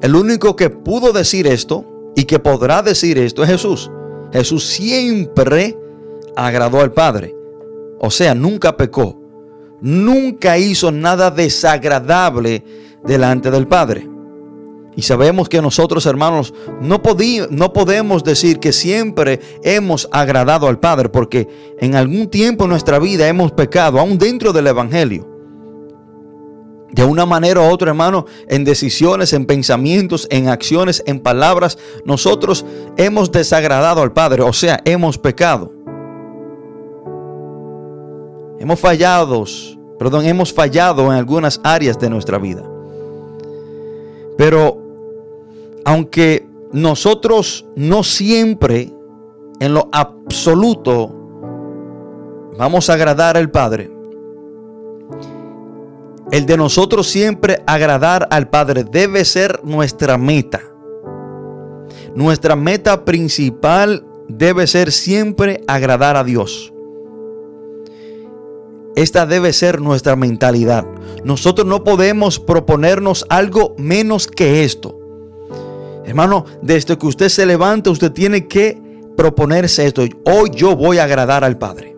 El 0.01 0.15
único 0.15 0.55
que 0.55 0.69
pudo 0.69 1.11
decir 1.11 1.45
esto 1.45 1.85
y 2.15 2.23
que 2.23 2.39
podrá 2.39 2.81
decir 2.81 3.17
esto 3.17 3.43
es 3.43 3.49
Jesús. 3.49 3.91
Jesús 4.31 4.65
siempre 4.65 5.77
agradó 6.37 6.79
al 6.79 6.93
Padre. 6.93 7.35
O 7.99 8.09
sea, 8.09 8.33
nunca 8.33 8.77
pecó. 8.77 9.19
Nunca 9.81 10.57
hizo 10.57 10.91
nada 10.91 11.31
desagradable 11.31 12.63
delante 13.03 13.51
del 13.51 13.67
Padre. 13.67 14.07
Y 14.99 15.01
sabemos 15.01 15.47
que 15.47 15.61
nosotros, 15.61 16.05
hermanos, 16.05 16.53
no, 16.81 17.01
no 17.51 17.71
podemos 17.71 18.21
decir 18.21 18.59
que 18.59 18.73
siempre 18.73 19.39
hemos 19.63 20.09
agradado 20.11 20.67
al 20.67 20.81
Padre, 20.81 21.07
porque 21.07 21.47
en 21.79 21.95
algún 21.95 22.27
tiempo 22.27 22.65
en 22.65 22.71
nuestra 22.71 22.99
vida 22.99 23.25
hemos 23.29 23.53
pecado, 23.53 23.97
aún 23.97 24.17
dentro 24.17 24.51
del 24.51 24.67
Evangelio. 24.67 25.25
De 26.91 27.05
una 27.05 27.25
manera 27.25 27.61
u 27.61 27.71
otra, 27.71 27.91
hermano, 27.91 28.25
en 28.49 28.65
decisiones, 28.65 29.31
en 29.31 29.45
pensamientos, 29.45 30.27
en 30.31 30.49
acciones, 30.49 31.01
en 31.05 31.21
palabras, 31.21 31.77
nosotros 32.03 32.65
hemos 32.97 33.31
desagradado 33.31 34.01
al 34.01 34.11
Padre, 34.11 34.41
o 34.41 34.51
sea, 34.51 34.81
hemos 34.83 35.17
pecado. 35.17 35.71
Hemos 38.59 38.77
fallado, 38.77 39.45
perdón, 39.97 40.25
hemos 40.25 40.51
fallado 40.51 41.05
en 41.05 41.13
algunas 41.13 41.61
áreas 41.63 41.97
de 41.97 42.09
nuestra 42.09 42.37
vida. 42.37 42.69
Pero 44.37 44.88
aunque 45.85 46.47
nosotros 46.71 47.65
no 47.75 48.03
siempre 48.03 48.93
en 49.59 49.73
lo 49.73 49.89
absoluto 49.91 51.15
vamos 52.57 52.89
a 52.89 52.93
agradar 52.93 53.37
al 53.37 53.49
Padre, 53.49 53.91
el 56.31 56.45
de 56.45 56.57
nosotros 56.57 57.07
siempre 57.07 57.63
agradar 57.65 58.27
al 58.29 58.49
Padre 58.49 58.83
debe 58.83 59.25
ser 59.25 59.61
nuestra 59.63 60.17
meta. 60.17 60.61
Nuestra 62.13 62.55
meta 62.55 63.03
principal 63.03 64.05
debe 64.27 64.67
ser 64.67 64.91
siempre 64.91 65.63
agradar 65.67 66.17
a 66.17 66.23
Dios. 66.23 66.71
Esta 68.95 69.25
debe 69.25 69.53
ser 69.53 69.81
nuestra 69.81 70.15
mentalidad. 70.15 70.85
Nosotros 71.23 71.65
no 71.65 71.83
podemos 71.83 72.39
proponernos 72.39 73.25
algo 73.29 73.73
menos 73.77 74.27
que 74.27 74.63
esto. 74.63 74.98
Hermano, 76.09 76.43
desde 76.63 76.97
que 76.97 77.05
usted 77.05 77.29
se 77.29 77.45
levanta, 77.45 77.91
usted 77.91 78.11
tiene 78.11 78.47
que 78.47 78.81
proponerse 79.15 79.85
esto. 79.85 80.01
Hoy 80.25 80.49
yo 80.55 80.75
voy 80.75 80.97
a 80.97 81.03
agradar 81.03 81.43
al 81.43 81.59
Padre. 81.59 81.95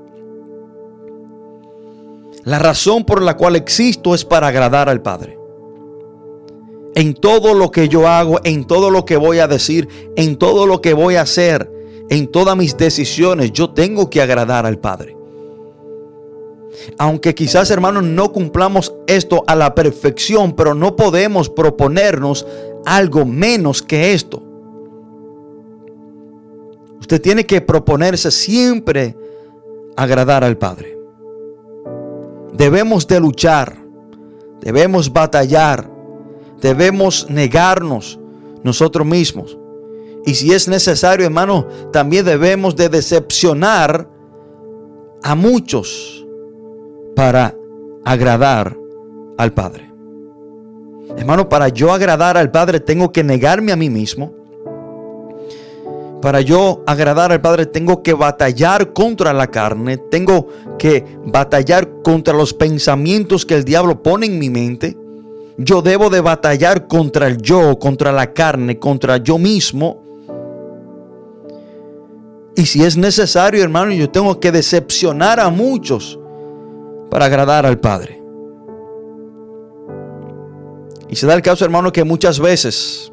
La 2.44 2.60
razón 2.60 3.06
por 3.06 3.22
la 3.22 3.38
cual 3.38 3.56
existo 3.56 4.14
es 4.14 4.26
para 4.26 4.48
agradar 4.48 4.90
al 4.90 5.02
Padre. 5.02 5.38
En 6.94 7.14
todo 7.14 7.54
lo 7.54 7.72
que 7.72 7.88
yo 7.88 8.06
hago, 8.06 8.42
en 8.44 8.66
todo 8.66 8.92
lo 8.92 9.06
que 9.06 9.16
voy 9.16 9.40
a 9.40 9.48
decir, 9.48 9.88
en 10.18 10.36
todo 10.36 10.68
lo 10.68 10.82
que 10.82 10.94
voy 10.94 11.16
a 11.16 11.22
hacer, 11.22 11.72
en 12.10 12.28
todas 12.28 12.58
mis 12.58 12.76
decisiones, 12.76 13.54
yo 13.54 13.70
tengo 13.70 14.10
que 14.10 14.22
agradar 14.22 14.66
al 14.66 14.78
Padre. 14.78 15.16
Aunque 16.98 17.34
quizás 17.34 17.72
hermanos 17.72 18.04
no 18.04 18.34
cumplamos 18.34 18.94
esto 19.08 19.44
a 19.48 19.56
la 19.56 19.74
perfección, 19.74 20.54
pero 20.54 20.74
no 20.74 20.98
podemos 20.98 21.50
proponernos 21.50 22.46
algo 22.86 23.26
menos 23.26 23.82
que 23.82 24.14
esto. 24.14 24.42
Usted 27.00 27.22
tiene 27.22 27.46
que 27.46 27.62
proponerse 27.62 28.32
siempre 28.32 29.16
agradar 29.96 30.44
al 30.44 30.58
Padre. 30.58 30.98
Debemos 32.54 33.08
de 33.08 33.20
luchar, 33.20 33.78
debemos 34.62 35.12
batallar, 35.12 35.90
debemos 36.62 37.30
negarnos 37.30 38.20
nosotros 38.64 39.06
mismos. 39.06 39.58
Y 40.26 40.36
si 40.36 40.54
es 40.54 40.68
necesario, 40.68 41.26
hermano, 41.26 41.68
también 41.92 42.26
debemos 42.26 42.76
de 42.76 42.90
decepcionar 42.90 44.08
a 45.24 45.36
muchos 45.36 46.26
para 47.16 47.56
agradar 48.06 48.78
al 49.38 49.54
Padre. 49.54 49.91
Hermano, 51.18 51.50
para 51.50 51.70
yo 51.70 51.92
agradar 51.92 52.38
al 52.38 52.52
Padre 52.52 52.80
tengo 52.80 53.12
que 53.12 53.24
negarme 53.24 53.72
a 53.72 53.76
mí 53.76 53.90
mismo. 53.90 54.34
Para 56.22 56.42
yo 56.42 56.84
agradar 56.86 57.32
al 57.32 57.42
Padre 57.42 57.66
tengo 57.66 58.04
que 58.04 58.14
batallar 58.14 58.94
contra 58.94 59.34
la 59.34 59.48
carne, 59.48 59.98
tengo 59.98 60.50
que 60.78 61.04
batallar 61.26 61.90
contra 62.04 62.34
los 62.34 62.54
pensamientos 62.54 63.46
que 63.46 63.56
el 63.56 63.64
diablo 63.64 64.04
pone 64.04 64.28
en 64.28 64.38
mi 64.38 64.50
mente. 64.50 64.96
Yo 65.58 65.82
debo 65.82 66.10
de 66.10 66.22
batallar 66.22 66.88
contra 66.88 67.28
el 67.28 67.38
yo, 67.42 67.78
contra 67.80 68.12
la 68.12 68.34
carne, 68.34 68.78
contra 68.78 69.18
yo 69.18 69.40
mismo. 69.40 70.04
Y 72.56 72.66
si 72.66 72.84
es 72.84 72.98
necesario, 72.98 73.64
hermano, 73.64 73.92
yo 73.92 74.10
tengo 74.10 74.40
que 74.40 74.52
decepcionar 74.52 75.40
a 75.40 75.50
muchos 75.50 76.20
para 77.10 77.26
agradar 77.26 77.66
al 77.66 77.80
Padre. 77.80 78.21
Y 81.12 81.18
se 81.18 81.28
da 81.28 81.34
el 81.34 81.42
caso, 81.42 81.66
hermano, 81.66 81.92
que 81.92 82.06
muchas 82.06 82.40
veces 82.40 83.12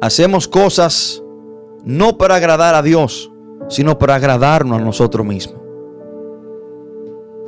hacemos 0.00 0.48
cosas 0.48 1.22
no 1.84 2.18
para 2.18 2.34
agradar 2.34 2.74
a 2.74 2.82
Dios, 2.82 3.30
sino 3.68 3.96
para 3.96 4.16
agradarnos 4.16 4.80
a 4.80 4.84
nosotros 4.84 5.24
mismos. 5.24 5.62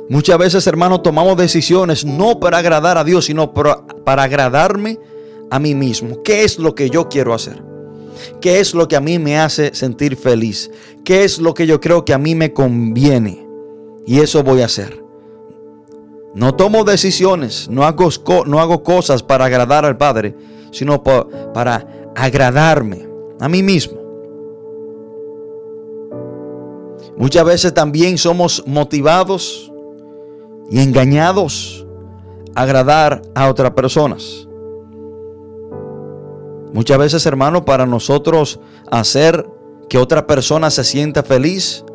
Muchas 0.07 0.37
veces, 0.37 0.65
hermano, 0.67 1.01
tomamos 1.01 1.35
decisiones 1.35 2.05
no 2.05 2.39
para 2.39 2.59
agradar 2.59 2.97
a 2.97 3.03
Dios, 3.03 3.25
sino 3.25 3.53
para, 3.53 3.85
para, 3.85 4.23
agradarme 4.23 4.99
a 5.51 5.59
mí 5.59 5.75
mismo. 5.75 6.23
¿Qué 6.23 6.45
es 6.45 6.57
lo 6.57 6.73
que 6.73 6.89
yo 6.89 7.09
quiero 7.09 7.33
hacer? 7.33 7.61
¿Qué 8.39 8.61
es 8.61 8.73
lo 8.73 8.87
que 8.87 8.95
a 8.95 9.01
mí 9.01 9.19
me 9.19 9.39
hace 9.39 9.75
sentir 9.75 10.15
feliz? 10.15 10.71
¿Qué 11.03 11.25
es 11.25 11.39
lo 11.39 11.53
que 11.53 11.67
yo 11.67 11.81
creo 11.81 12.05
que 12.05 12.13
a 12.13 12.17
mí 12.17 12.33
me 12.33 12.53
conviene? 12.53 13.45
Y 14.05 14.19
eso 14.19 14.41
voy 14.41 14.61
a 14.61 14.65
hacer. 14.65 15.04
No 16.35 16.53
tomo 16.53 16.83
decisiones, 16.83 17.69
no 17.69 17.85
hago, 17.85 18.09
no 18.45 18.59
hago 18.59 18.83
cosas 18.83 19.23
para 19.23 19.45
agradar 19.45 19.85
al 19.85 19.97
Padre, 19.97 20.35
sino 20.71 21.01
para 21.01 22.11
agradarme 22.13 23.07
a 23.39 23.47
mí 23.47 23.63
mismo. 23.63 23.97
Muchas 27.17 27.45
veces 27.45 27.73
también 27.73 28.17
somos 28.17 28.63
motivados 28.67 29.71
y 30.69 30.81
engañados 30.81 31.87
a 32.53 32.63
agradar 32.63 33.21
a 33.33 33.49
otras 33.49 33.71
personas. 33.71 34.45
Muchas 36.73 36.97
veces, 36.97 37.25
hermano, 37.25 37.63
para 37.63 37.85
nosotros 37.85 38.59
hacer 38.91 39.47
que 39.87 39.97
otra 39.97 40.27
persona 40.27 40.69
se 40.69 40.83
sienta 40.83 41.23
feliz, 41.23 41.85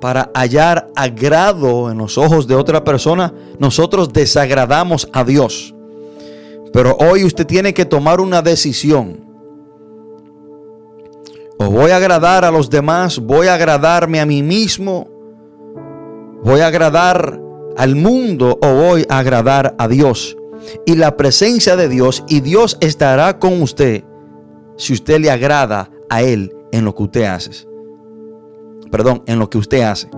para 0.00 0.30
hallar 0.34 0.90
agrado 0.94 1.90
en 1.90 1.98
los 1.98 2.18
ojos 2.18 2.46
de 2.46 2.54
otra 2.54 2.84
persona, 2.84 3.32
nosotros 3.58 4.12
desagradamos 4.12 5.08
a 5.12 5.24
Dios. 5.24 5.74
Pero 6.72 6.96
hoy 7.00 7.24
usted 7.24 7.46
tiene 7.46 7.74
que 7.74 7.84
tomar 7.84 8.20
una 8.20 8.42
decisión. 8.42 9.26
O 11.58 11.70
voy 11.70 11.90
a 11.90 11.96
agradar 11.96 12.44
a 12.44 12.50
los 12.50 12.70
demás, 12.70 13.18
voy 13.18 13.48
a 13.48 13.54
agradarme 13.54 14.20
a 14.20 14.26
mí 14.26 14.42
mismo, 14.42 15.08
voy 16.44 16.60
a 16.60 16.68
agradar 16.68 17.40
al 17.76 17.96
mundo 17.96 18.58
o 18.62 18.74
voy 18.74 19.04
a 19.08 19.18
agradar 19.18 19.74
a 19.78 19.88
Dios. 19.88 20.36
Y 20.86 20.94
la 20.94 21.16
presencia 21.16 21.76
de 21.76 21.88
Dios 21.88 22.24
y 22.28 22.40
Dios 22.40 22.76
estará 22.80 23.38
con 23.38 23.60
usted 23.62 24.04
si 24.76 24.92
usted 24.92 25.18
le 25.18 25.30
agrada 25.30 25.90
a 26.08 26.22
Él 26.22 26.54
en 26.70 26.84
lo 26.84 26.94
que 26.94 27.02
usted 27.02 27.24
hace 27.24 27.67
perdón, 28.90 29.22
en 29.26 29.38
lo 29.38 29.50
que 29.50 29.58
usted 29.58 29.82
hace. 29.82 30.08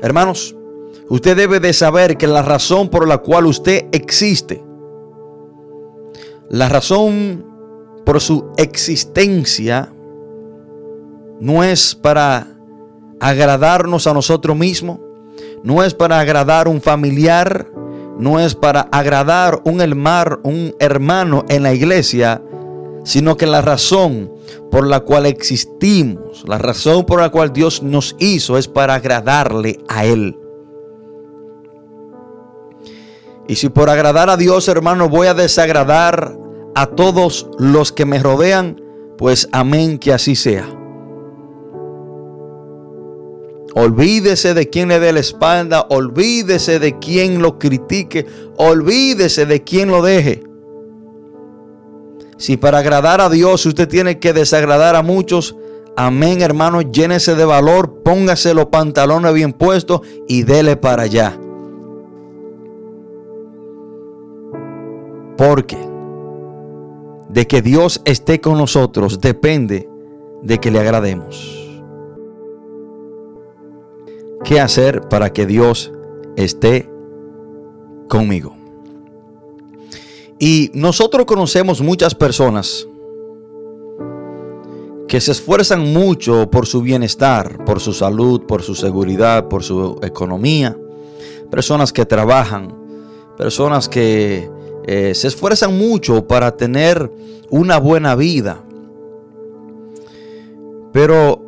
Hermanos, 0.00 0.54
usted 1.08 1.36
debe 1.36 1.60
de 1.60 1.72
saber 1.72 2.16
que 2.16 2.26
la 2.26 2.42
razón 2.42 2.88
por 2.88 3.08
la 3.08 3.18
cual 3.18 3.46
usted 3.46 3.86
existe, 3.92 4.62
la 6.48 6.68
razón 6.68 7.44
por 8.04 8.20
su 8.20 8.50
existencia, 8.56 9.92
no 11.40 11.62
es 11.62 11.94
para 11.94 12.46
agradarnos 13.20 14.06
a 14.06 14.14
nosotros 14.14 14.56
mismos, 14.56 14.98
no 15.62 15.82
es 15.82 15.94
para 15.94 16.20
agradar 16.20 16.68
un 16.68 16.80
familiar, 16.80 17.68
no 18.18 18.40
es 18.40 18.54
para 18.54 18.82
agradar 18.92 19.60
un 19.64 19.80
hermano, 19.80 20.40
un 20.42 20.74
hermano 20.78 21.44
en 21.48 21.62
la 21.62 21.72
iglesia, 21.72 22.42
sino 23.08 23.38
que 23.38 23.46
la 23.46 23.62
razón 23.62 24.30
por 24.70 24.86
la 24.86 25.00
cual 25.00 25.24
existimos, 25.24 26.44
la 26.46 26.58
razón 26.58 27.06
por 27.06 27.22
la 27.22 27.30
cual 27.30 27.54
Dios 27.54 27.82
nos 27.82 28.14
hizo 28.18 28.58
es 28.58 28.68
para 28.68 28.96
agradarle 28.96 29.78
a 29.88 30.04
Él. 30.04 30.38
Y 33.48 33.56
si 33.56 33.70
por 33.70 33.88
agradar 33.88 34.28
a 34.28 34.36
Dios, 34.36 34.68
hermano, 34.68 35.08
voy 35.08 35.26
a 35.26 35.32
desagradar 35.32 36.36
a 36.74 36.86
todos 36.88 37.48
los 37.58 37.92
que 37.92 38.04
me 38.04 38.18
rodean, 38.18 38.78
pues 39.16 39.48
amén 39.52 39.98
que 39.98 40.12
así 40.12 40.36
sea. 40.36 40.68
Olvídese 43.74 44.52
de 44.52 44.68
quien 44.68 44.90
le 44.90 45.00
dé 45.00 45.14
la 45.14 45.20
espalda, 45.20 45.86
olvídese 45.88 46.78
de 46.78 46.98
quien 46.98 47.40
lo 47.40 47.58
critique, 47.58 48.26
olvídese 48.58 49.46
de 49.46 49.64
quien 49.64 49.88
lo 49.90 50.02
deje. 50.02 50.47
Si 52.38 52.56
para 52.56 52.78
agradar 52.78 53.20
a 53.20 53.28
Dios 53.28 53.66
usted 53.66 53.88
tiene 53.88 54.20
que 54.20 54.32
desagradar 54.32 54.94
a 54.94 55.02
muchos, 55.02 55.56
amén 55.96 56.40
hermano, 56.40 56.82
llénese 56.82 57.34
de 57.34 57.44
valor, 57.44 58.02
póngase 58.04 58.54
los 58.54 58.66
pantalones 58.66 59.34
bien 59.34 59.52
puestos 59.52 60.02
y 60.28 60.44
dele 60.44 60.76
para 60.76 61.02
allá. 61.02 61.36
Porque 65.36 65.78
de 67.28 67.46
que 67.46 67.60
Dios 67.60 68.00
esté 68.04 68.40
con 68.40 68.56
nosotros 68.56 69.20
depende 69.20 69.88
de 70.42 70.58
que 70.58 70.70
le 70.70 70.78
agrademos. 70.78 71.82
¿Qué 74.44 74.60
hacer 74.60 75.08
para 75.08 75.32
que 75.32 75.44
Dios 75.44 75.92
esté 76.36 76.88
conmigo? 78.08 78.57
Y 80.38 80.70
nosotros 80.72 81.26
conocemos 81.26 81.80
muchas 81.80 82.14
personas 82.14 82.86
que 85.08 85.20
se 85.20 85.32
esfuerzan 85.32 85.92
mucho 85.92 86.48
por 86.50 86.66
su 86.66 86.82
bienestar, 86.82 87.64
por 87.64 87.80
su 87.80 87.92
salud, 87.92 88.42
por 88.42 88.62
su 88.62 88.74
seguridad, 88.74 89.48
por 89.48 89.64
su 89.64 89.98
economía. 90.02 90.76
Personas 91.50 91.92
que 91.92 92.04
trabajan, 92.04 92.76
personas 93.36 93.88
que 93.88 94.48
eh, 94.86 95.14
se 95.14 95.28
esfuerzan 95.28 95.76
mucho 95.76 96.28
para 96.28 96.56
tener 96.56 97.10
una 97.50 97.78
buena 97.78 98.14
vida. 98.14 98.62
Pero 100.92 101.42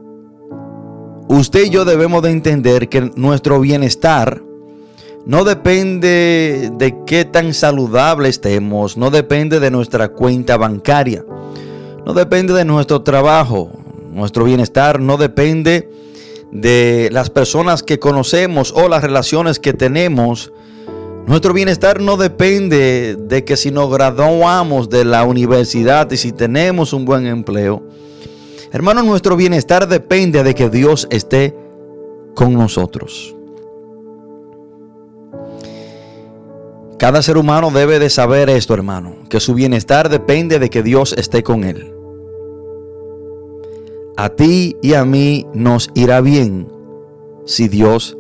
usted 1.29 1.67
y 1.67 1.71
yo 1.71 1.85
debemos 1.85 2.23
de 2.23 2.31
entender 2.31 2.89
que 2.89 3.13
nuestro 3.15 3.61
bienestar 3.61 4.43
no 5.27 5.45
depende 5.45 6.71
de 6.75 6.97
qué 7.07 7.25
tan 7.25 7.55
saludable 7.55 8.29
estemos, 8.29 8.97
no 8.97 9.11
depende 9.11 9.61
de 9.61 9.71
nuestra 9.71 10.09
cuenta 10.09 10.57
bancaria, 10.57 11.25
no 12.05 12.15
depende 12.15 12.55
de 12.55 12.65
nuestro 12.65 13.03
trabajo, 13.03 13.71
nuestro 14.13 14.45
bienestar 14.45 15.01
no 15.01 15.17
depende 15.17 15.89
de 16.51 17.09
las 17.13 17.31
personas 17.31 17.83
que 17.83 17.99
conocemos 17.99 18.73
o 18.75 18.89
las 18.89 19.03
relaciones 19.03 19.59
que 19.59 19.73
tenemos. 19.73 20.53
Nuestro 21.27 21.53
bienestar 21.53 22.01
no 22.01 22.17
depende 22.17 23.17
de 23.17 23.45
que 23.45 23.57
si 23.57 23.71
nos 23.71 23.91
graduamos 23.91 24.91
de 24.91 25.05
la 25.05 25.25
universidad 25.25 26.11
y 26.11 26.17
si 26.17 26.33
tenemos 26.33 26.93
un 26.93 27.05
buen 27.05 27.27
empleo. 27.27 27.83
Hermano, 28.73 29.03
nuestro 29.03 29.37
bienestar 29.37 29.87
depende 29.87 30.43
de 30.43 30.55
que 30.55 30.71
Dios 30.71 31.07
esté 31.11 31.55
con 32.35 32.55
nosotros. 32.55 33.37
Cada 37.01 37.23
ser 37.23 37.39
humano 37.39 37.71
debe 37.71 37.99
de 37.99 38.11
saber 38.11 38.51
esto, 38.51 38.75
hermano, 38.75 39.17
que 39.31 39.41
su 39.41 39.55
bienestar 39.55 40.11
depende 40.11 40.59
de 40.59 40.69
que 40.69 40.83
Dios 40.83 41.15
esté 41.15 41.43
con 41.43 41.65
él. 41.65 41.95
A 44.19 44.29
ti 44.29 44.77
y 44.83 44.93
a 44.93 45.07
mí 45.07 45.47
nos 45.55 45.89
irá 45.95 46.21
bien 46.21 46.71
si 47.47 47.69
Dios 47.69 48.19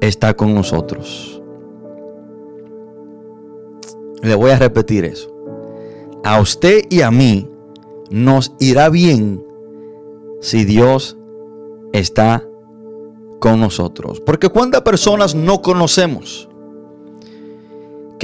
está 0.00 0.34
con 0.34 0.56
nosotros. 0.56 1.40
Le 4.22 4.34
voy 4.34 4.50
a 4.50 4.58
repetir 4.58 5.04
eso. 5.04 5.32
A 6.24 6.40
usted 6.40 6.82
y 6.90 7.02
a 7.02 7.12
mí 7.12 7.48
nos 8.10 8.56
irá 8.58 8.88
bien 8.88 9.46
si 10.40 10.64
Dios 10.64 11.16
está 11.92 12.44
con 13.38 13.60
nosotros. 13.60 14.20
Porque 14.20 14.48
cuántas 14.48 14.80
personas 14.80 15.36
no 15.36 15.62
conocemos 15.62 16.48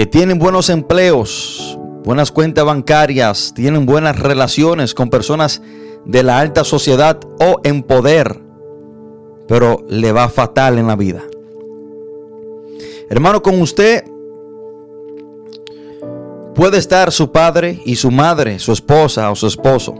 que 0.01 0.07
tienen 0.07 0.39
buenos 0.39 0.71
empleos, 0.71 1.79
buenas 2.05 2.33
cuentas 2.33 2.65
bancarias, 2.65 3.53
tienen 3.55 3.85
buenas 3.85 4.19
relaciones 4.19 4.95
con 4.95 5.11
personas 5.11 5.61
de 6.07 6.23
la 6.23 6.39
alta 6.39 6.65
sociedad 6.65 7.21
o 7.39 7.61
en 7.65 7.83
poder, 7.83 8.41
pero 9.47 9.85
le 9.91 10.11
va 10.13 10.31
fatal 10.31 10.79
en 10.79 10.87
la 10.87 10.97
vida. 10.97 11.23
Hermano, 13.11 13.43
con 13.43 13.61
usted 13.61 14.03
puede 16.55 16.79
estar 16.79 17.13
su 17.13 17.31
padre 17.31 17.83
y 17.85 17.97
su 17.97 18.11
madre, 18.11 18.59
su 18.59 18.73
esposa 18.73 19.31
o 19.31 19.37
su 19.37 19.49
esposo 19.49 19.95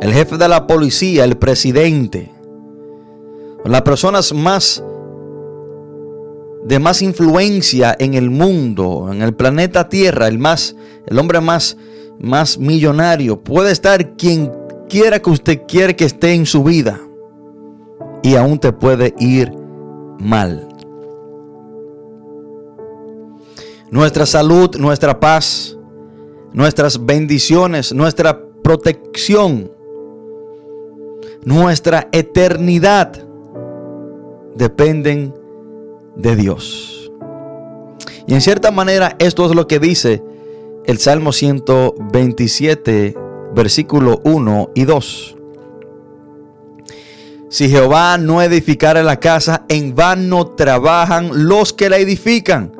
el 0.00 0.12
jefe 0.12 0.38
de 0.38 0.46
la 0.46 0.68
policía, 0.68 1.24
el 1.24 1.36
presidente, 1.36 2.30
las 3.64 3.82
personas 3.82 4.32
más 4.32 4.80
de 6.64 6.78
más 6.78 7.02
influencia 7.02 7.96
en 7.98 8.14
el 8.14 8.30
mundo, 8.30 9.08
en 9.12 9.22
el 9.22 9.34
planeta 9.34 9.88
Tierra, 9.88 10.28
el 10.28 10.38
más 10.38 10.76
el 11.06 11.18
hombre 11.18 11.40
más 11.40 11.76
más 12.18 12.58
millonario, 12.58 13.40
puede 13.40 13.70
estar 13.70 14.16
quien 14.16 14.52
quiera 14.88 15.20
que 15.20 15.30
usted 15.30 15.62
quiera 15.68 15.92
que 15.92 16.04
esté 16.04 16.34
en 16.34 16.46
su 16.46 16.64
vida 16.64 17.00
y 18.22 18.34
aún 18.34 18.58
te 18.58 18.72
puede 18.72 19.14
ir 19.18 19.52
mal. 20.18 20.66
Nuestra 23.90 24.26
salud, 24.26 24.76
nuestra 24.76 25.20
paz, 25.20 25.76
nuestras 26.52 27.06
bendiciones, 27.06 27.94
nuestra 27.94 28.42
protección 28.62 29.70
nuestra 31.44 32.08
eternidad 32.12 33.12
dependen 34.54 35.34
de 36.18 36.36
Dios. 36.36 37.10
Y 38.26 38.34
en 38.34 38.42
cierta 38.42 38.70
manera 38.70 39.16
esto 39.18 39.46
es 39.46 39.56
lo 39.56 39.66
que 39.66 39.78
dice 39.78 40.22
el 40.84 40.98
Salmo 40.98 41.32
127, 41.32 43.14
versículo 43.54 44.20
1 44.24 44.70
y 44.74 44.84
2. 44.84 45.36
Si 47.50 47.70
Jehová 47.70 48.18
no 48.18 48.42
edificare 48.42 49.02
la 49.02 49.18
casa, 49.18 49.64
en 49.68 49.94
vano 49.94 50.48
trabajan 50.48 51.48
los 51.48 51.72
que 51.72 51.88
la 51.88 51.96
edifican. 51.96 52.72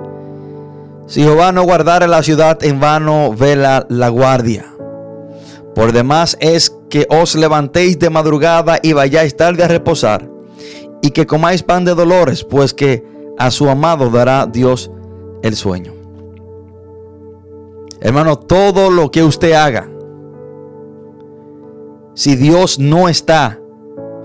Si 1.07 1.23
Jehová 1.23 1.53
no 1.53 1.63
guardare 1.63 2.07
la 2.07 2.23
ciudad, 2.23 2.63
en 2.63 2.79
vano 2.79 3.33
vela 3.33 3.87
la 3.89 4.11
guardia. 4.11 4.67
Por 5.75 5.93
demás 5.93 6.37
es 6.41 6.75
que 6.91 7.07
os 7.09 7.35
levantéis 7.35 7.99
de 7.99 8.11
madrugada 8.11 8.79
y 8.83 8.93
vayáis 8.93 9.37
tarde 9.37 9.65
a 9.65 9.69
reposar, 9.69 10.29
y 11.01 11.13
que 11.13 11.27
comáis 11.27 11.63
pan 11.63 11.87
de 11.87 11.95
dolores, 11.95 12.45
pues 12.45 12.75
que 12.75 13.18
a 13.39 13.51
su 13.51 13.69
amado 13.69 14.11
dará 14.11 14.47
Dios 14.47 14.91
el 15.43 15.55
sueño. 15.57 15.93
Hermano, 18.01 18.39
todo 18.39 18.91
lo 18.91 19.11
que 19.11 19.23
usted 19.25 19.53
haga, 19.53 19.89
si 22.15 22.37
Dios 22.37 22.79
no 22.79 23.09
está 23.09 23.61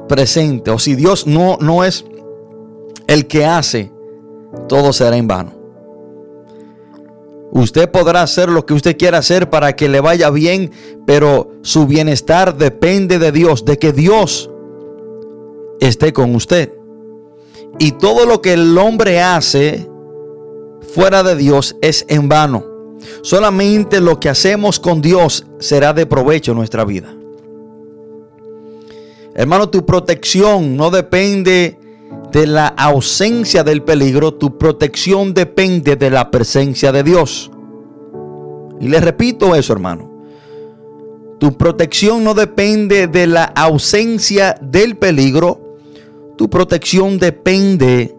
presente 0.07 0.71
o 0.71 0.79
si 0.79 0.95
Dios 0.95 1.27
no, 1.27 1.57
no 1.59 1.83
es 1.83 2.05
el 3.07 3.27
que 3.27 3.45
hace, 3.45 3.91
todo 4.67 4.93
será 4.93 5.17
en 5.17 5.27
vano. 5.27 5.51
Usted 7.51 7.91
podrá 7.91 8.23
hacer 8.23 8.49
lo 8.49 8.65
que 8.65 8.73
usted 8.73 8.97
quiera 8.97 9.19
hacer 9.19 9.51
para 9.51 9.75
que 9.75 9.87
le 9.87 9.99
vaya 9.99 10.31
bien, 10.31 10.71
pero 11.05 11.51
su 11.61 11.85
bienestar 11.85 12.57
depende 12.57 13.19
de 13.19 13.31
Dios, 13.31 13.63
de 13.63 13.77
que 13.77 13.91
Dios 13.91 14.49
esté 15.79 16.13
con 16.13 16.33
usted. 16.33 16.73
Y 17.79 17.93
todo 17.93 18.25
lo 18.25 18.41
que 18.41 18.53
el 18.53 18.77
hombre 18.77 19.21
hace 19.21 19.89
fuera 20.93 21.23
de 21.23 21.35
Dios 21.35 21.75
es 21.81 22.05
en 22.07 22.29
vano. 22.29 22.65
Solamente 23.21 23.99
lo 23.99 24.19
que 24.19 24.29
hacemos 24.29 24.79
con 24.79 25.01
Dios 25.01 25.45
será 25.59 25.93
de 25.93 26.05
provecho 26.05 26.51
en 26.51 26.57
nuestra 26.57 26.85
vida. 26.85 27.13
Hermano, 29.35 29.69
tu 29.69 29.85
protección 29.85 30.77
no 30.77 30.91
depende 30.91 31.79
de 32.31 32.47
la 32.47 32.67
ausencia 32.67 33.63
del 33.63 33.81
peligro, 33.81 34.33
tu 34.33 34.57
protección 34.57 35.33
depende 35.33 35.95
de 35.95 36.09
la 36.09 36.29
presencia 36.29 36.91
de 36.91 37.03
Dios. 37.03 37.51
Y 38.79 38.87
le 38.87 38.99
repito 38.99 39.55
eso, 39.55 39.73
hermano. 39.73 40.11
Tu 41.39 41.57
protección 41.57 42.23
no 42.23 42.33
depende 42.33 43.07
de 43.07 43.27
la 43.27 43.43
ausencia 43.43 44.55
del 44.61 44.97
peligro, 44.97 45.62
tu 46.37 46.49
protección 46.49 47.19
depende 47.19 48.15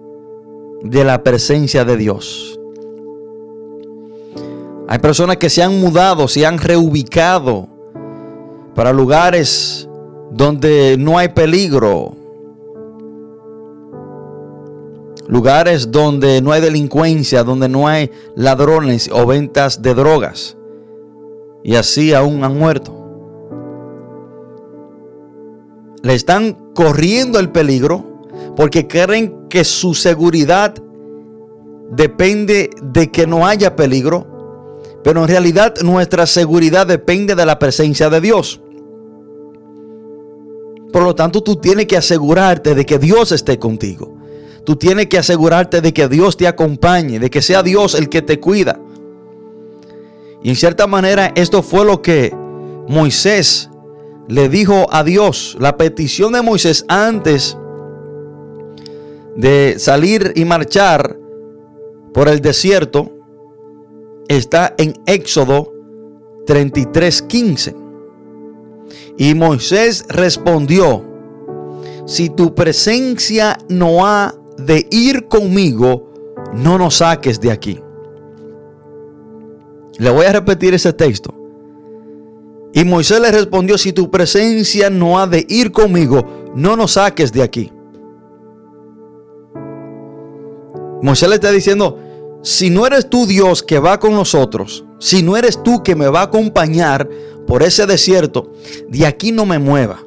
de 0.83 1.05
la 1.05 1.22
presencia 1.22 1.85
de 1.85 1.96
Dios. 1.96 2.59
Hay 4.87 4.98
personas 4.98 5.38
que 5.38 5.48
se 5.48 5.62
han 5.62 5.81
mudado, 5.81 6.29
se 6.29 6.44
han 6.44 6.59
reubicado 6.59 7.68
para 8.74 8.92
lugares 8.92 9.88
donde 10.31 10.96
no 10.98 11.16
hay 11.16 11.29
peligro, 11.29 12.14
lugares 15.27 15.90
donde 15.90 16.42
no 16.42 16.53
hay 16.53 16.61
delincuencia, 16.61 17.42
donde 17.44 17.68
no 17.68 17.88
hay 17.88 18.11
ladrones 18.37 19.09
o 19.12 19.27
ventas 19.27 19.81
de 19.81 19.94
drogas. 19.94 20.57
Y 21.62 21.77
así 21.77 22.12
aún 22.12 22.44
han 22.44 22.59
muerto. 22.59 23.03
Le 26.04 26.14
están 26.14 26.52
corriendo 26.74 27.38
el 27.38 27.48
peligro 27.48 28.04
porque 28.56 28.86
creen 28.86 29.48
que 29.48 29.64
su 29.64 29.94
seguridad 29.94 30.74
depende 31.90 32.68
de 32.82 33.10
que 33.10 33.26
no 33.26 33.46
haya 33.46 33.74
peligro. 33.74 34.26
Pero 35.02 35.22
en 35.22 35.28
realidad 35.28 35.76
nuestra 35.82 36.26
seguridad 36.26 36.86
depende 36.86 37.34
de 37.34 37.46
la 37.46 37.58
presencia 37.58 38.10
de 38.10 38.20
Dios. 38.20 38.60
Por 40.92 41.02
lo 41.02 41.14
tanto, 41.14 41.42
tú 41.42 41.56
tienes 41.56 41.86
que 41.86 41.96
asegurarte 41.96 42.74
de 42.74 42.84
que 42.84 42.98
Dios 42.98 43.32
esté 43.32 43.58
contigo. 43.58 44.14
Tú 44.66 44.76
tienes 44.76 45.06
que 45.06 45.16
asegurarte 45.16 45.80
de 45.80 45.94
que 45.94 46.06
Dios 46.08 46.36
te 46.36 46.46
acompañe, 46.46 47.18
de 47.18 47.30
que 47.30 47.40
sea 47.40 47.62
Dios 47.62 47.94
el 47.94 48.10
que 48.10 48.20
te 48.20 48.40
cuida. 48.40 48.78
Y 50.42 50.50
en 50.50 50.56
cierta 50.56 50.86
manera 50.86 51.32
esto 51.34 51.62
fue 51.62 51.86
lo 51.86 52.02
que 52.02 52.30
Moisés 52.88 53.70
le 54.28 54.48
dijo 54.48 54.87
a 54.90 55.04
Dios. 55.04 55.56
La 55.60 55.76
petición 55.76 56.32
de 56.32 56.42
Moisés 56.42 56.84
antes 56.88 57.56
de 59.37 59.76
salir 59.78 60.32
y 60.37 60.44
marchar 60.44 61.18
por 62.12 62.28
el 62.28 62.40
desierto 62.40 63.10
está 64.28 64.74
en 64.78 64.94
Éxodo 65.06 65.72
33:15. 66.46 67.74
Y 69.16 69.34
Moisés 69.34 70.06
respondió, 70.08 71.04
si 72.06 72.30
tu 72.30 72.54
presencia 72.54 73.58
no 73.68 74.06
ha 74.06 74.34
de 74.58 74.87
ir 74.90 75.28
conmigo, 75.28 76.10
no 76.52 76.78
nos 76.78 76.96
saques 76.96 77.40
de 77.40 77.50
aquí. 77.50 77.80
Le 79.98 80.10
voy 80.10 80.26
a 80.26 80.32
repetir 80.32 80.74
ese 80.74 80.92
texto. 80.92 81.43
Y 82.76 82.84
Moisés 82.84 83.20
le 83.20 83.30
respondió, 83.30 83.78
si 83.78 83.92
tu 83.92 84.10
presencia 84.10 84.90
no 84.90 85.20
ha 85.20 85.28
de 85.28 85.46
ir 85.48 85.70
conmigo, 85.70 86.50
no 86.56 86.74
nos 86.76 86.94
saques 86.94 87.32
de 87.32 87.42
aquí. 87.44 87.72
Moisés 91.00 91.28
le 91.28 91.37
está 91.37 91.52
diciendo, 91.52 92.00
si 92.42 92.70
no 92.70 92.84
eres 92.84 93.08
tú 93.08 93.26
Dios 93.26 93.62
que 93.62 93.78
va 93.78 94.00
con 94.00 94.12
nosotros, 94.12 94.84
si 94.98 95.22
no 95.22 95.37
eres 95.37 95.62
tú 95.62 95.84
que 95.84 95.94
me 95.94 96.08
va 96.08 96.22
a 96.22 96.24
acompañar 96.24 97.08
por 97.46 97.62
ese 97.62 97.87
desierto, 97.87 98.50
de 98.88 99.06
aquí 99.06 99.30
no 99.30 99.46
me 99.46 99.60
mueva. 99.60 100.00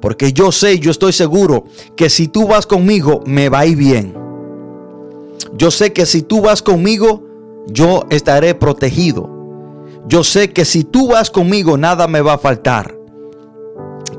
Porque 0.00 0.32
yo 0.32 0.50
sé, 0.50 0.80
yo 0.80 0.90
estoy 0.90 1.12
seguro 1.12 1.64
que 1.94 2.10
si 2.10 2.26
tú 2.26 2.48
vas 2.48 2.66
conmigo, 2.66 3.22
me 3.24 3.48
va 3.50 3.60
a 3.60 3.66
ir 3.66 3.76
bien. 3.76 4.14
Yo 5.56 5.70
sé 5.70 5.92
que 5.92 6.06
si 6.06 6.22
tú 6.22 6.40
vas 6.40 6.60
conmigo, 6.60 7.22
yo 7.68 8.04
estaré 8.10 8.56
protegido. 8.56 9.37
Yo 10.08 10.24
sé 10.24 10.52
que 10.52 10.64
si 10.64 10.84
tú 10.84 11.08
vas 11.08 11.30
conmigo, 11.30 11.76
nada 11.76 12.08
me 12.08 12.20
va 12.20 12.34
a 12.34 12.38
faltar. 12.38 12.98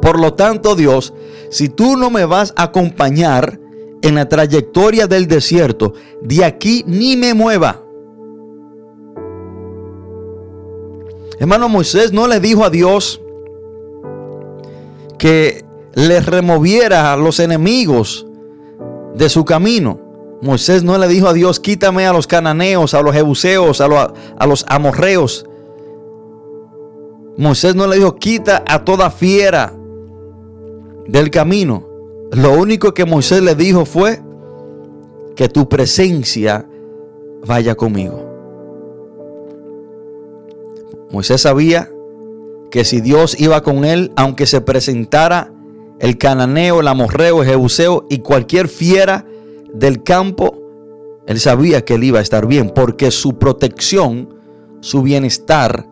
Por 0.01 0.19
lo 0.19 0.33
tanto, 0.33 0.75
Dios, 0.75 1.13
si 1.49 1.67
tú 1.67 1.97
no 1.97 2.09
me 2.09 2.25
vas 2.25 2.53
a 2.55 2.63
acompañar 2.63 3.59
en 4.01 4.15
la 4.15 4.29
trayectoria 4.29 5.07
del 5.07 5.27
desierto, 5.27 5.93
de 6.21 6.45
aquí 6.45 6.83
ni 6.87 7.17
me 7.17 7.33
mueva. 7.33 7.83
Hermano 11.39 11.69
Moisés 11.69 12.11
no 12.11 12.27
le 12.27 12.39
dijo 12.39 12.63
a 12.63 12.69
Dios 12.69 13.21
que 15.17 15.65
le 15.93 16.19
removiera 16.21 17.11
a 17.11 17.17
los 17.17 17.39
enemigos 17.39 18.27
de 19.15 19.29
su 19.29 19.43
camino. 19.43 19.99
Moisés 20.41 20.83
no 20.83 20.97
le 20.97 21.07
dijo 21.07 21.27
a 21.27 21.33
Dios, 21.33 21.59
quítame 21.59 22.05
a 22.07 22.13
los 22.13 22.27
cananeos, 22.27 22.93
a 22.93 23.01
los 23.01 23.13
jebuseos, 23.13 23.81
a 23.81 23.87
los, 23.87 24.11
a 24.37 24.47
los 24.47 24.65
amorreos. 24.69 25.48
Moisés 27.39 27.73
no 27.73 27.87
le 27.87 27.95
dijo, 27.95 28.17
quita 28.17 28.65
a 28.67 28.83
toda 28.83 29.09
fiera 29.09 29.73
del 31.07 31.31
camino. 31.31 31.87
Lo 32.33 32.51
único 32.51 32.93
que 32.93 33.05
Moisés 33.05 33.41
le 33.41 33.55
dijo 33.55 33.85
fue 33.85 34.21
que 35.37 35.47
tu 35.47 35.69
presencia 35.69 36.67
vaya 37.47 37.75
conmigo. 37.75 38.25
Moisés 41.11 41.39
sabía 41.39 41.89
que 42.71 42.83
si 42.83 42.99
Dios 42.99 43.39
iba 43.39 43.63
con 43.63 43.85
él, 43.85 44.11
aunque 44.17 44.45
se 44.45 44.59
presentara 44.59 45.53
el 45.99 46.17
cananeo, 46.17 46.81
el 46.81 46.89
amorreo, 46.89 47.41
el 47.41 47.47
jebuseo 47.47 48.05
y 48.09 48.19
cualquier 48.19 48.67
fiera 48.67 49.25
del 49.73 50.03
campo, 50.03 50.57
él 51.25 51.39
sabía 51.39 51.85
que 51.85 51.93
él 51.93 52.03
iba 52.03 52.19
a 52.19 52.21
estar 52.21 52.47
bien, 52.47 52.69
porque 52.75 53.11
su 53.11 53.39
protección, 53.39 54.27
su 54.81 55.03
bienestar, 55.03 55.88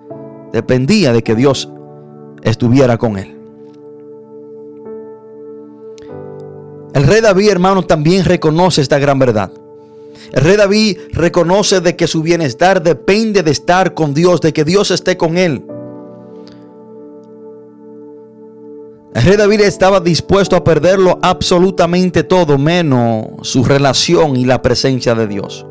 dependía 0.57 1.13
de 1.13 1.21
que 1.21 1.35
Dios 1.35 1.69
estuviera 2.41 2.97
con 2.97 3.19
él. 3.19 3.37
El 6.95 7.03
rey 7.03 7.21
David, 7.21 7.49
hermano, 7.49 7.85
también 7.85 8.25
reconoce 8.25 8.81
esta 8.81 8.97
gran 8.97 9.19
verdad. 9.19 9.51
El 10.31 10.43
rey 10.43 10.57
David 10.57 10.97
reconoce 11.11 11.79
de 11.79 11.95
que 11.95 12.07
su 12.07 12.23
bienestar 12.23 12.81
depende 12.81 13.43
de 13.43 13.51
estar 13.51 13.93
con 13.93 14.15
Dios, 14.15 14.41
de 14.41 14.51
que 14.51 14.63
Dios 14.63 14.89
esté 14.89 15.15
con 15.15 15.37
él. 15.37 15.63
El 19.13 19.21
rey 19.21 19.37
David 19.37 19.61
estaba 19.61 19.99
dispuesto 19.99 20.55
a 20.55 20.63
perderlo 20.63 21.19
absolutamente 21.21 22.23
todo, 22.23 22.57
menos 22.57 23.27
su 23.43 23.63
relación 23.63 24.35
y 24.35 24.45
la 24.45 24.63
presencia 24.63 25.13
de 25.13 25.27
Dios. 25.27 25.67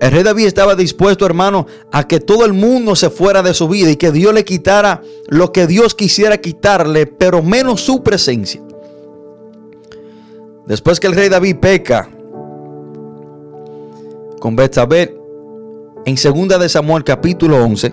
El 0.00 0.10
rey 0.12 0.22
David 0.22 0.46
estaba 0.46 0.74
dispuesto, 0.74 1.26
hermano, 1.26 1.66
a 1.92 2.08
que 2.08 2.20
todo 2.20 2.46
el 2.46 2.54
mundo 2.54 2.96
se 2.96 3.10
fuera 3.10 3.42
de 3.42 3.52
su 3.52 3.68
vida 3.68 3.90
y 3.90 3.96
que 3.96 4.10
Dios 4.10 4.32
le 4.32 4.44
quitara 4.44 5.02
lo 5.28 5.52
que 5.52 5.66
Dios 5.66 5.94
quisiera 5.94 6.38
quitarle, 6.38 7.06
pero 7.06 7.42
menos 7.42 7.82
su 7.82 8.02
presencia. 8.02 8.62
Después 10.66 10.98
que 11.00 11.06
el 11.06 11.14
rey 11.14 11.28
David 11.28 11.56
peca 11.56 12.08
con 14.40 14.56
Betsabé, 14.56 15.16
en 16.06 16.14
2 16.14 16.58
de 16.58 16.68
Samuel 16.70 17.04
capítulo 17.04 17.62
11, 17.62 17.92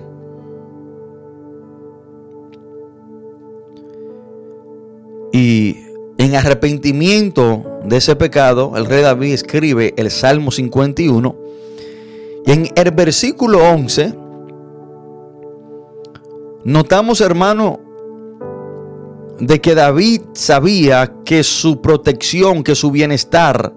Y 5.34 5.78
en 6.17 6.36
arrepentimiento 6.36 7.63
de 7.84 7.98
ese 7.98 8.15
pecado, 8.15 8.74
el 8.76 8.88
rey 8.88 9.04
David 9.04 9.34
escribe 9.34 9.93
el 9.98 10.10
Salmo 10.10 10.50
51. 10.50 11.36
En 12.47 12.69
el 12.75 12.91
versículo 12.91 13.60
11, 13.60 14.13
notamos, 16.63 17.19
hermano, 17.19 17.81
de 19.38 19.60
que 19.60 19.75
David 19.75 20.21
sabía 20.31 21.13
que 21.25 21.43
su 21.43 21.81
protección, 21.81 22.63
que 22.63 22.73
su 22.73 22.89
bienestar 22.89 23.73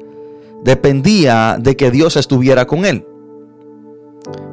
dependía 0.62 1.56
de 1.58 1.74
que 1.76 1.90
Dios 1.90 2.16
estuviera 2.16 2.68
con 2.68 2.84
él. 2.84 3.04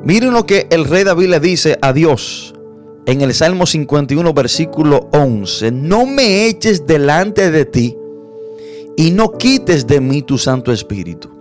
Miren 0.03 0.33
lo 0.33 0.47
que 0.47 0.65
el 0.71 0.85
rey 0.85 1.03
David 1.03 1.27
le 1.27 1.39
dice 1.39 1.77
a 1.79 1.93
Dios 1.93 2.55
en 3.05 3.21
el 3.21 3.35
Salmo 3.35 3.67
51, 3.67 4.33
versículo 4.33 5.11
11, 5.13 5.71
no 5.71 6.07
me 6.07 6.47
eches 6.47 6.87
delante 6.87 7.51
de 7.51 7.65
ti 7.65 7.95
y 8.95 9.11
no 9.11 9.33
quites 9.33 9.85
de 9.85 10.01
mí 10.01 10.23
tu 10.23 10.39
Santo 10.39 10.71
Espíritu. 10.71 11.36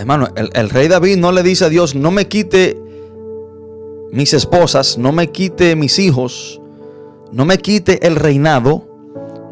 Hermano, 0.00 0.28
el, 0.34 0.70
rey 0.70 0.88
David 0.88 1.18
no 1.18 1.30
le 1.30 1.42
dice 1.42 1.66
a 1.66 1.68
Dios, 1.68 1.94
no 1.94 2.10
me 2.10 2.26
quite 2.26 2.80
mis 4.12 4.32
esposas, 4.32 4.96
no 4.96 5.12
me 5.12 5.30
quite 5.30 5.76
mis 5.76 5.98
hijos, 5.98 6.58
no 7.32 7.44
me 7.44 7.58
quite 7.58 8.06
el 8.06 8.16
reinado, 8.16 8.88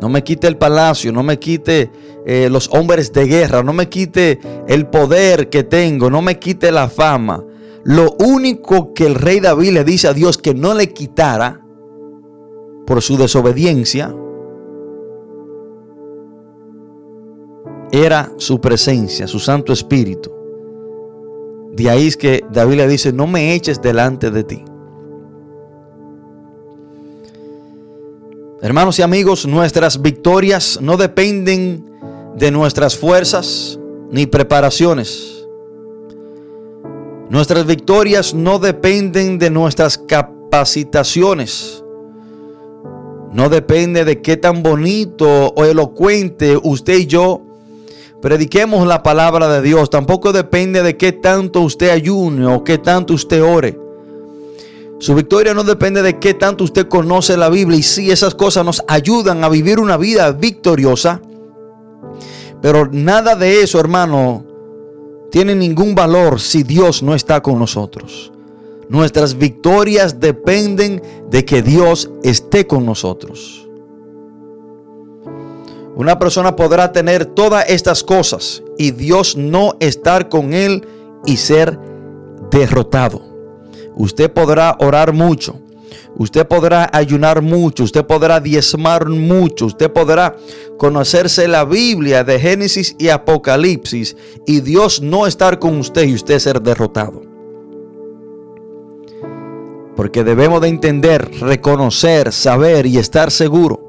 no 0.01 0.09
me 0.09 0.25
quite 0.25 0.47
el 0.47 0.57
palacio, 0.57 1.13
no 1.13 1.23
me 1.23 1.39
quite 1.39 1.91
eh, 2.25 2.49
los 2.51 2.71
hombres 2.73 3.13
de 3.13 3.27
guerra, 3.27 3.63
no 3.63 3.75
me 3.75 3.91
quite 3.91 4.41
el 4.67 4.87
poder 4.87 5.51
que 5.51 5.65
tengo, 5.65 6.09
no 6.09 6.23
me 6.23 6.39
quite 6.39 6.73
la 6.73 6.89
fama. 6.89 7.45
Lo 7.85 8.17
único 8.19 8.95
que 8.95 9.05
el 9.05 9.17
rey 9.17 9.41
David 9.41 9.73
le 9.73 9.85
dice 9.85 10.09
a 10.09 10.15
Dios 10.15 10.39
que 10.39 10.55
no 10.55 10.73
le 10.73 10.95
quitara 10.95 11.61
por 12.87 13.03
su 13.03 13.19
desobediencia 13.19 14.15
era 17.93 18.33
su 18.39 18.63
presencia, 18.63 19.27
su 19.27 19.39
Santo 19.39 19.75
Espíritu. 19.75 20.38
De 21.79 21.89
ahí 21.89 22.09
es 22.09 22.17
que 22.17 22.45
David 22.51 22.79
le 22.79 22.89
dice, 22.89 23.13
no 23.13 23.29
me 23.29 23.55
eches 23.55 23.81
delante 23.81 24.33
de 24.33 24.43
ti. 24.43 24.65
Hermanos 28.61 28.99
y 28.99 29.03
amigos, 29.03 29.47
nuestras 29.47 30.03
victorias 30.03 30.81
no 30.83 30.97
dependen 30.97 31.89
de 32.37 32.51
nuestras 32.51 32.97
fuerzas 32.97 33.79
ni 34.11 34.27
preparaciones. 34.27 35.47
Nuestras 37.31 37.65
victorias 37.65 38.35
no 38.35 38.59
dependen 38.59 39.39
de 39.39 39.51
nuestras 39.51 39.99
capacitaciones. 39.99 41.85
No 43.33 43.49
depende 43.49 44.05
de 44.05 44.21
qué 44.21 44.37
tan 44.37 44.65
bonito 44.65 45.53
o 45.55 45.65
elocuente 45.65 46.59
usted 46.61 46.99
y 46.99 47.07
yo 47.07 47.48
prediquemos 48.21 48.87
la 48.87 49.03
palabra 49.03 49.49
de 49.49 49.63
Dios. 49.63 49.91
Tampoco 49.91 50.33
depende 50.33 50.83
de 50.83 50.97
qué 50.97 51.13
tanto 51.13 51.61
usted 51.61 51.91
ayune 51.91 52.47
o 52.47 52.65
qué 52.65 52.79
tanto 52.79 53.15
usted 53.15 53.43
ore. 53.43 53.79
Su 55.01 55.15
victoria 55.15 55.55
no 55.55 55.63
depende 55.63 56.03
de 56.03 56.19
qué 56.19 56.35
tanto 56.35 56.65
usted 56.65 56.89
conoce 56.89 57.37
la 57.37 57.49
Biblia. 57.49 57.79
Y 57.79 57.83
sí, 57.83 58.11
esas 58.11 58.35
cosas 58.35 58.65
nos 58.65 58.83
ayudan 58.89 59.45
a 59.45 59.49
vivir 59.49 59.79
una 59.79 59.97
vida 59.97 60.33
victoriosa. 60.33 61.23
Pero 62.61 62.89
nada 62.91 63.37
de 63.37 63.63
eso, 63.63 63.79
hermano, 63.79 64.45
tiene 65.31 65.55
ningún 65.55 65.95
valor 65.95 66.41
si 66.41 66.65
Dios 66.65 67.03
no 67.03 67.15
está 67.15 67.41
con 67.43 67.59
nosotros. 67.59 68.33
Nuestras 68.89 69.39
victorias 69.39 70.19
dependen 70.19 71.03
de 71.31 71.45
que 71.45 71.63
Dios 71.63 72.11
esté 72.25 72.67
con 72.67 72.85
nosotros. 72.85 73.68
Una 75.99 76.17
persona 76.17 76.55
podrá 76.55 76.93
tener 76.93 77.27
todas 77.27 77.69
estas 77.69 78.05
cosas 78.05 78.63
y 78.79 78.93
Dios 78.93 79.37
no 79.37 79.73
estar 79.81 80.29
con 80.29 80.55
él 80.55 80.87
y 81.27 81.39
ser 81.39 81.77
derrotado. 82.53 83.21
Usted 83.97 84.33
podrá 84.33 84.77
orar 84.79 85.13
mucho, 85.13 85.59
usted 86.17 86.47
podrá 86.47 86.89
ayunar 86.93 87.43
mucho, 87.43 87.83
usted 87.83 88.07
podrá 88.07 88.39
diezmar 88.39 89.09
mucho, 89.09 89.67
usted 89.67 89.91
podrá 89.91 90.37
conocerse 90.77 91.49
la 91.49 91.65
Biblia 91.65 92.23
de 92.23 92.39
Génesis 92.39 92.95
y 92.97 93.09
Apocalipsis 93.09 94.17
y 94.47 94.61
Dios 94.61 95.03
no 95.03 95.27
estar 95.27 95.59
con 95.59 95.79
usted 95.79 96.05
y 96.05 96.15
usted 96.15 96.39
ser 96.39 96.63
derrotado. 96.63 97.23
Porque 99.97 100.23
debemos 100.23 100.61
de 100.61 100.69
entender, 100.69 101.29
reconocer, 101.41 102.33
saber 102.33 102.87
y 102.87 102.99
estar 102.99 103.33
seguro 103.33 103.88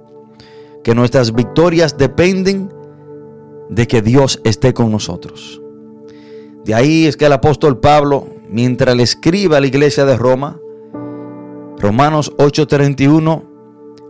que 0.83 0.95
nuestras 0.95 1.33
victorias 1.33 1.97
dependen 1.97 2.73
de 3.69 3.87
que 3.87 4.01
Dios 4.01 4.41
esté 4.43 4.73
con 4.73 4.91
nosotros. 4.91 5.61
De 6.65 6.73
ahí 6.73 7.05
es 7.05 7.17
que 7.17 7.25
el 7.25 7.33
apóstol 7.33 7.79
Pablo, 7.79 8.27
mientras 8.49 8.95
le 8.95 9.03
escribe 9.03 9.55
a 9.55 9.59
la 9.59 9.67
iglesia 9.67 10.05
de 10.05 10.17
Roma, 10.17 10.59
Romanos 11.77 12.33
8:31, 12.37 13.43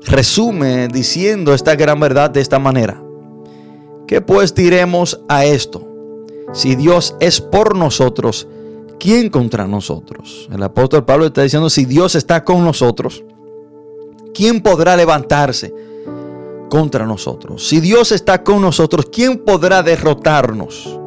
resume 0.06 0.88
diciendo 0.88 1.54
esta 1.54 1.76
gran 1.76 2.00
verdad 2.00 2.30
de 2.32 2.42
esta 2.42 2.60
manera. 2.60 3.02
¿Qué 4.08 4.22
pues 4.22 4.56
diremos 4.56 5.22
a 5.28 5.46
esto? 5.46 5.88
Si 6.52 6.76
Dios 6.76 7.16
es 7.20 7.42
por 7.42 7.76
nosotros, 7.76 8.48
¿quién 9.00 9.30
contra 9.30 9.68
nosotros? 9.68 10.50
El 10.52 10.64
apóstol 10.64 11.06
Pablo 11.06 11.28
está 11.28 11.44
diciendo, 11.44 11.70
si 11.70 11.86
Dios 11.86 12.16
está 12.16 12.44
con 12.44 12.64
nosotros, 12.64 13.24
¿quién 14.34 14.62
podrá 14.62 14.96
levantarse 14.96 15.74
contra 16.70 17.06
nosotros? 17.06 17.68
Si 17.68 17.80
Dios 17.80 18.12
está 18.12 18.44
con 18.44 18.62
nosotros, 18.62 19.08
¿quién 19.12 19.40
podrá 19.40 19.84
derrotarnos? 19.84 20.98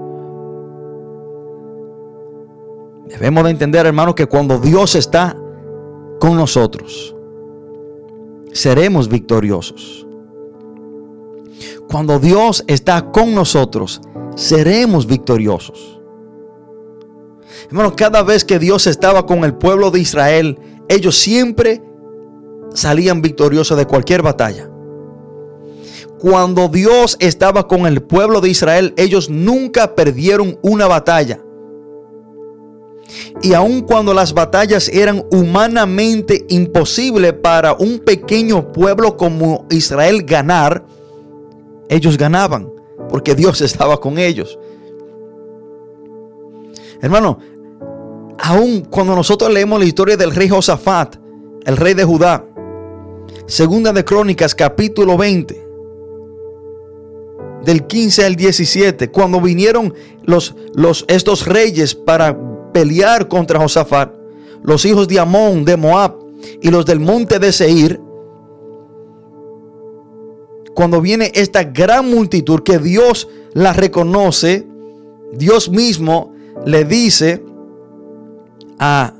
Debemos 3.06 3.44
de 3.44 3.50
entender, 3.50 3.86
hermanos, 3.86 4.14
que 4.14 4.26
cuando 4.26 4.58
Dios 4.58 4.94
está 4.94 5.36
con 6.18 6.36
nosotros, 6.36 7.14
seremos 8.52 9.08
victoriosos. 9.08 10.06
Cuando 11.88 12.18
Dios 12.18 12.64
está 12.66 13.10
con 13.10 13.34
nosotros, 13.34 14.00
seremos 14.34 15.06
victoriosos. 15.06 16.00
Hermano, 17.66 17.94
cada 17.94 18.22
vez 18.22 18.44
que 18.44 18.58
Dios 18.58 18.86
estaba 18.86 19.26
con 19.26 19.44
el 19.44 19.54
pueblo 19.54 19.90
de 19.90 20.00
Israel, 20.00 20.58
ellos 20.88 21.16
siempre 21.16 21.82
salían 22.74 23.20
victoriosos 23.20 23.76
de 23.76 23.86
cualquier 23.86 24.22
batalla. 24.22 24.71
Cuando 26.22 26.68
Dios 26.68 27.16
estaba 27.18 27.66
con 27.66 27.84
el 27.84 28.00
pueblo 28.00 28.40
de 28.40 28.48
Israel, 28.48 28.94
ellos 28.96 29.28
nunca 29.28 29.96
perdieron 29.96 30.56
una 30.62 30.86
batalla. 30.86 31.40
Y 33.42 33.54
aun 33.54 33.80
cuando 33.80 34.14
las 34.14 34.32
batallas 34.32 34.88
eran 34.88 35.24
humanamente 35.32 36.46
imposibles 36.48 37.32
para 37.32 37.72
un 37.72 37.98
pequeño 37.98 38.70
pueblo 38.70 39.16
como 39.16 39.66
Israel 39.68 40.22
ganar, 40.22 40.86
ellos 41.88 42.16
ganaban 42.16 42.70
porque 43.08 43.34
Dios 43.34 43.60
estaba 43.60 43.98
con 43.98 44.16
ellos. 44.16 44.56
Hermano, 47.00 47.40
aun 48.38 48.82
cuando 48.82 49.16
nosotros 49.16 49.52
leemos 49.52 49.80
la 49.80 49.86
historia 49.86 50.16
del 50.16 50.32
rey 50.32 50.48
Josafat, 50.48 51.16
el 51.64 51.76
rey 51.76 51.94
de 51.94 52.04
Judá, 52.04 52.46
segunda 53.46 53.92
de 53.92 54.04
Crónicas 54.04 54.54
capítulo 54.54 55.16
20, 55.16 55.71
del 57.64 57.86
15 57.86 58.24
al 58.24 58.36
17, 58.36 59.10
cuando 59.10 59.40
vinieron 59.40 59.94
los, 60.24 60.54
los, 60.74 61.04
estos 61.08 61.46
reyes 61.46 61.94
para 61.94 62.36
pelear 62.72 63.28
contra 63.28 63.60
Josafat, 63.60 64.14
los 64.62 64.84
hijos 64.84 65.08
de 65.08 65.18
Amón, 65.18 65.64
de 65.64 65.76
Moab 65.76 66.16
y 66.60 66.70
los 66.70 66.86
del 66.86 67.00
monte 67.00 67.38
de 67.38 67.52
Seir, 67.52 68.00
cuando 70.74 71.00
viene 71.00 71.30
esta 71.34 71.64
gran 71.64 72.10
multitud 72.10 72.60
que 72.62 72.78
Dios 72.78 73.28
la 73.52 73.72
reconoce, 73.72 74.66
Dios 75.32 75.68
mismo 75.70 76.32
le 76.64 76.84
dice 76.84 77.44
a, 78.78 79.12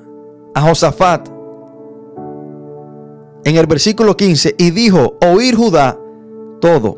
a 0.54 0.60
Josafat 0.62 1.28
en 3.44 3.56
el 3.56 3.66
versículo 3.66 4.16
15, 4.16 4.54
y 4.56 4.70
dijo, 4.70 5.16
oír 5.20 5.56
Judá 5.56 5.98
todo, 6.60 6.96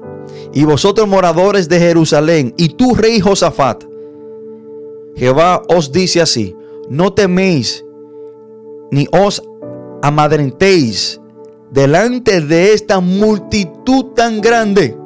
y 0.52 0.64
vosotros 0.64 1.08
moradores 1.08 1.68
de 1.68 1.78
Jerusalén, 1.78 2.54
y 2.56 2.70
tú 2.70 2.94
rey 2.94 3.20
Josafat, 3.20 3.84
Jehová 5.16 5.62
os 5.68 5.92
dice 5.92 6.20
así, 6.20 6.56
no 6.88 7.12
teméis 7.12 7.84
ni 8.90 9.06
os 9.12 9.42
amadrentéis 10.02 11.20
delante 11.70 12.40
de 12.40 12.72
esta 12.72 13.00
multitud 13.00 14.06
tan 14.14 14.40
grande. 14.40 14.96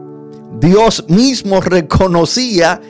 Dios 0.60 1.04
mismo 1.08 1.60
reconocía 1.60 2.80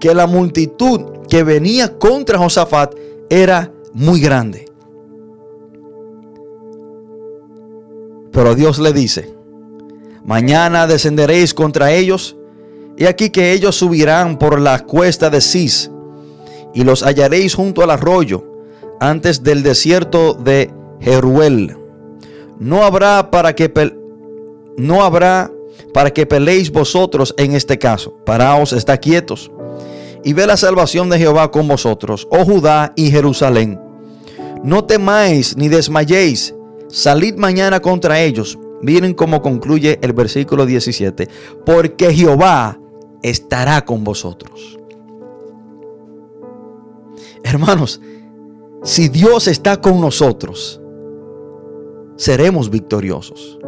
que 0.00 0.14
la 0.14 0.26
multitud 0.26 1.00
que 1.28 1.42
venía 1.42 1.98
contra 1.98 2.38
Josafat 2.38 2.94
era 3.28 3.72
muy 3.92 4.20
grande. 4.20 4.66
Pero 8.32 8.54
Dios 8.54 8.78
le 8.78 8.92
dice, 8.92 9.35
mañana 10.26 10.86
descenderéis 10.86 11.54
contra 11.54 11.92
ellos, 11.92 12.36
y 12.98 13.06
aquí 13.06 13.30
que 13.30 13.52
ellos 13.52 13.76
subirán 13.76 14.38
por 14.38 14.60
la 14.60 14.80
cuesta 14.80 15.30
de 15.30 15.40
Cis 15.40 15.90
y 16.74 16.84
los 16.84 17.02
hallaréis 17.02 17.54
junto 17.54 17.82
al 17.82 17.90
arroyo, 17.90 18.44
antes 19.00 19.42
del 19.42 19.62
desierto 19.62 20.34
de 20.34 20.70
Jeruel. 21.00 21.76
No 22.58 22.84
habrá 22.84 23.30
para 23.30 23.54
que 23.54 23.72
no 24.76 25.02
habrá 25.02 25.50
para 25.94 26.10
que 26.12 26.26
peleéis 26.26 26.70
vosotros 26.70 27.34
en 27.38 27.54
este 27.54 27.78
caso. 27.78 28.18
Paraos, 28.24 28.72
está 28.72 28.98
quietos 28.98 29.50
y 30.26 30.32
ve 30.32 30.44
la 30.44 30.56
salvación 30.56 31.08
de 31.08 31.18
Jehová 31.18 31.52
con 31.52 31.68
vosotros, 31.68 32.26
oh 32.30 32.44
Judá 32.44 32.92
y 32.96 33.12
Jerusalén. 33.12 33.80
No 34.64 34.84
temáis 34.84 35.56
ni 35.56 35.68
desmayéis, 35.68 36.52
salid 36.88 37.36
mañana 37.36 37.78
contra 37.80 38.20
ellos. 38.20 38.58
Miren 38.82 39.14
cómo 39.14 39.42
concluye 39.42 39.98
el 40.02 40.12
versículo 40.12 40.66
17, 40.66 41.28
porque 41.64 42.12
Jehová 42.12 42.78
estará 43.22 43.84
con 43.84 44.04
vosotros. 44.04 44.78
Hermanos, 47.42 48.00
si 48.82 49.08
Dios 49.08 49.48
está 49.48 49.80
con 49.80 50.00
nosotros, 50.00 50.80
seremos 52.16 52.70
victoriosos. 52.70 53.58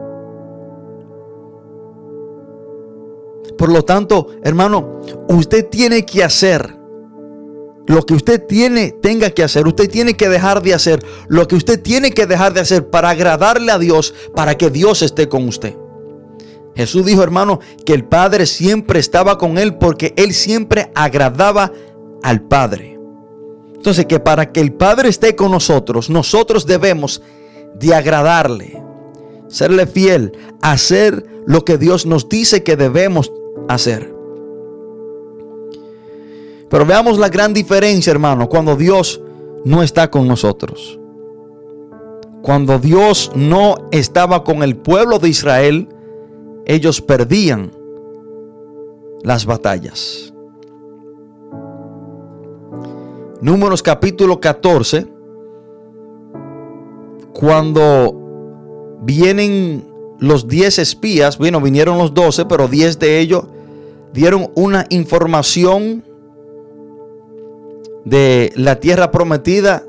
Por 3.56 3.72
lo 3.72 3.84
tanto, 3.84 4.28
hermano, 4.42 5.00
usted 5.28 5.68
tiene 5.68 6.04
que 6.06 6.22
hacer 6.22 6.77
lo 7.88 8.04
que 8.04 8.14
usted 8.14 8.46
tiene, 8.46 8.92
tenga 8.92 9.30
que 9.30 9.42
hacer. 9.42 9.66
Usted 9.66 9.90
tiene 9.90 10.14
que 10.14 10.28
dejar 10.28 10.62
de 10.62 10.74
hacer 10.74 11.04
lo 11.26 11.48
que 11.48 11.56
usted 11.56 11.80
tiene 11.80 12.12
que 12.12 12.26
dejar 12.26 12.52
de 12.52 12.60
hacer 12.60 12.90
para 12.90 13.08
agradarle 13.08 13.72
a 13.72 13.78
Dios, 13.78 14.14
para 14.34 14.56
que 14.56 14.70
Dios 14.70 15.00
esté 15.00 15.28
con 15.28 15.48
usted. 15.48 15.74
Jesús 16.76 17.06
dijo, 17.06 17.22
hermano, 17.22 17.60
que 17.86 17.94
el 17.94 18.04
Padre 18.04 18.44
siempre 18.44 19.00
estaba 19.00 19.38
con 19.38 19.56
él 19.56 19.76
porque 19.76 20.12
él 20.16 20.34
siempre 20.34 20.92
agradaba 20.94 21.72
al 22.22 22.42
Padre. 22.42 23.00
Entonces 23.74 24.04
que 24.04 24.20
para 24.20 24.52
que 24.52 24.60
el 24.60 24.74
Padre 24.74 25.08
esté 25.08 25.34
con 25.34 25.50
nosotros, 25.50 26.10
nosotros 26.10 26.66
debemos 26.66 27.22
de 27.74 27.94
agradarle, 27.94 28.82
serle 29.48 29.86
fiel, 29.86 30.36
hacer 30.60 31.24
lo 31.46 31.64
que 31.64 31.78
Dios 31.78 32.04
nos 32.04 32.28
dice 32.28 32.62
que 32.62 32.76
debemos 32.76 33.32
hacer. 33.66 34.17
Pero 36.68 36.84
veamos 36.84 37.18
la 37.18 37.28
gran 37.28 37.52
diferencia, 37.54 38.10
hermano, 38.10 38.48
cuando 38.48 38.76
Dios 38.76 39.20
no 39.64 39.82
está 39.82 40.10
con 40.10 40.28
nosotros. 40.28 40.98
Cuando 42.42 42.78
Dios 42.78 43.32
no 43.34 43.76
estaba 43.90 44.44
con 44.44 44.62
el 44.62 44.76
pueblo 44.76 45.18
de 45.18 45.28
Israel, 45.28 45.88
ellos 46.66 47.00
perdían 47.00 47.72
las 49.22 49.46
batallas. 49.46 50.32
Números 53.40 53.82
capítulo 53.82 54.40
14, 54.40 55.06
cuando 57.32 58.98
vienen 59.02 59.86
los 60.18 60.48
10 60.48 60.80
espías, 60.80 61.38
bueno, 61.38 61.60
vinieron 61.60 61.98
los 61.98 62.12
12, 62.14 62.46
pero 62.46 62.66
10 62.68 62.98
de 62.98 63.20
ellos 63.20 63.44
dieron 64.12 64.50
una 64.54 64.86
información 64.90 66.04
de 68.04 68.52
la 68.56 68.80
tierra 68.80 69.10
prometida, 69.10 69.84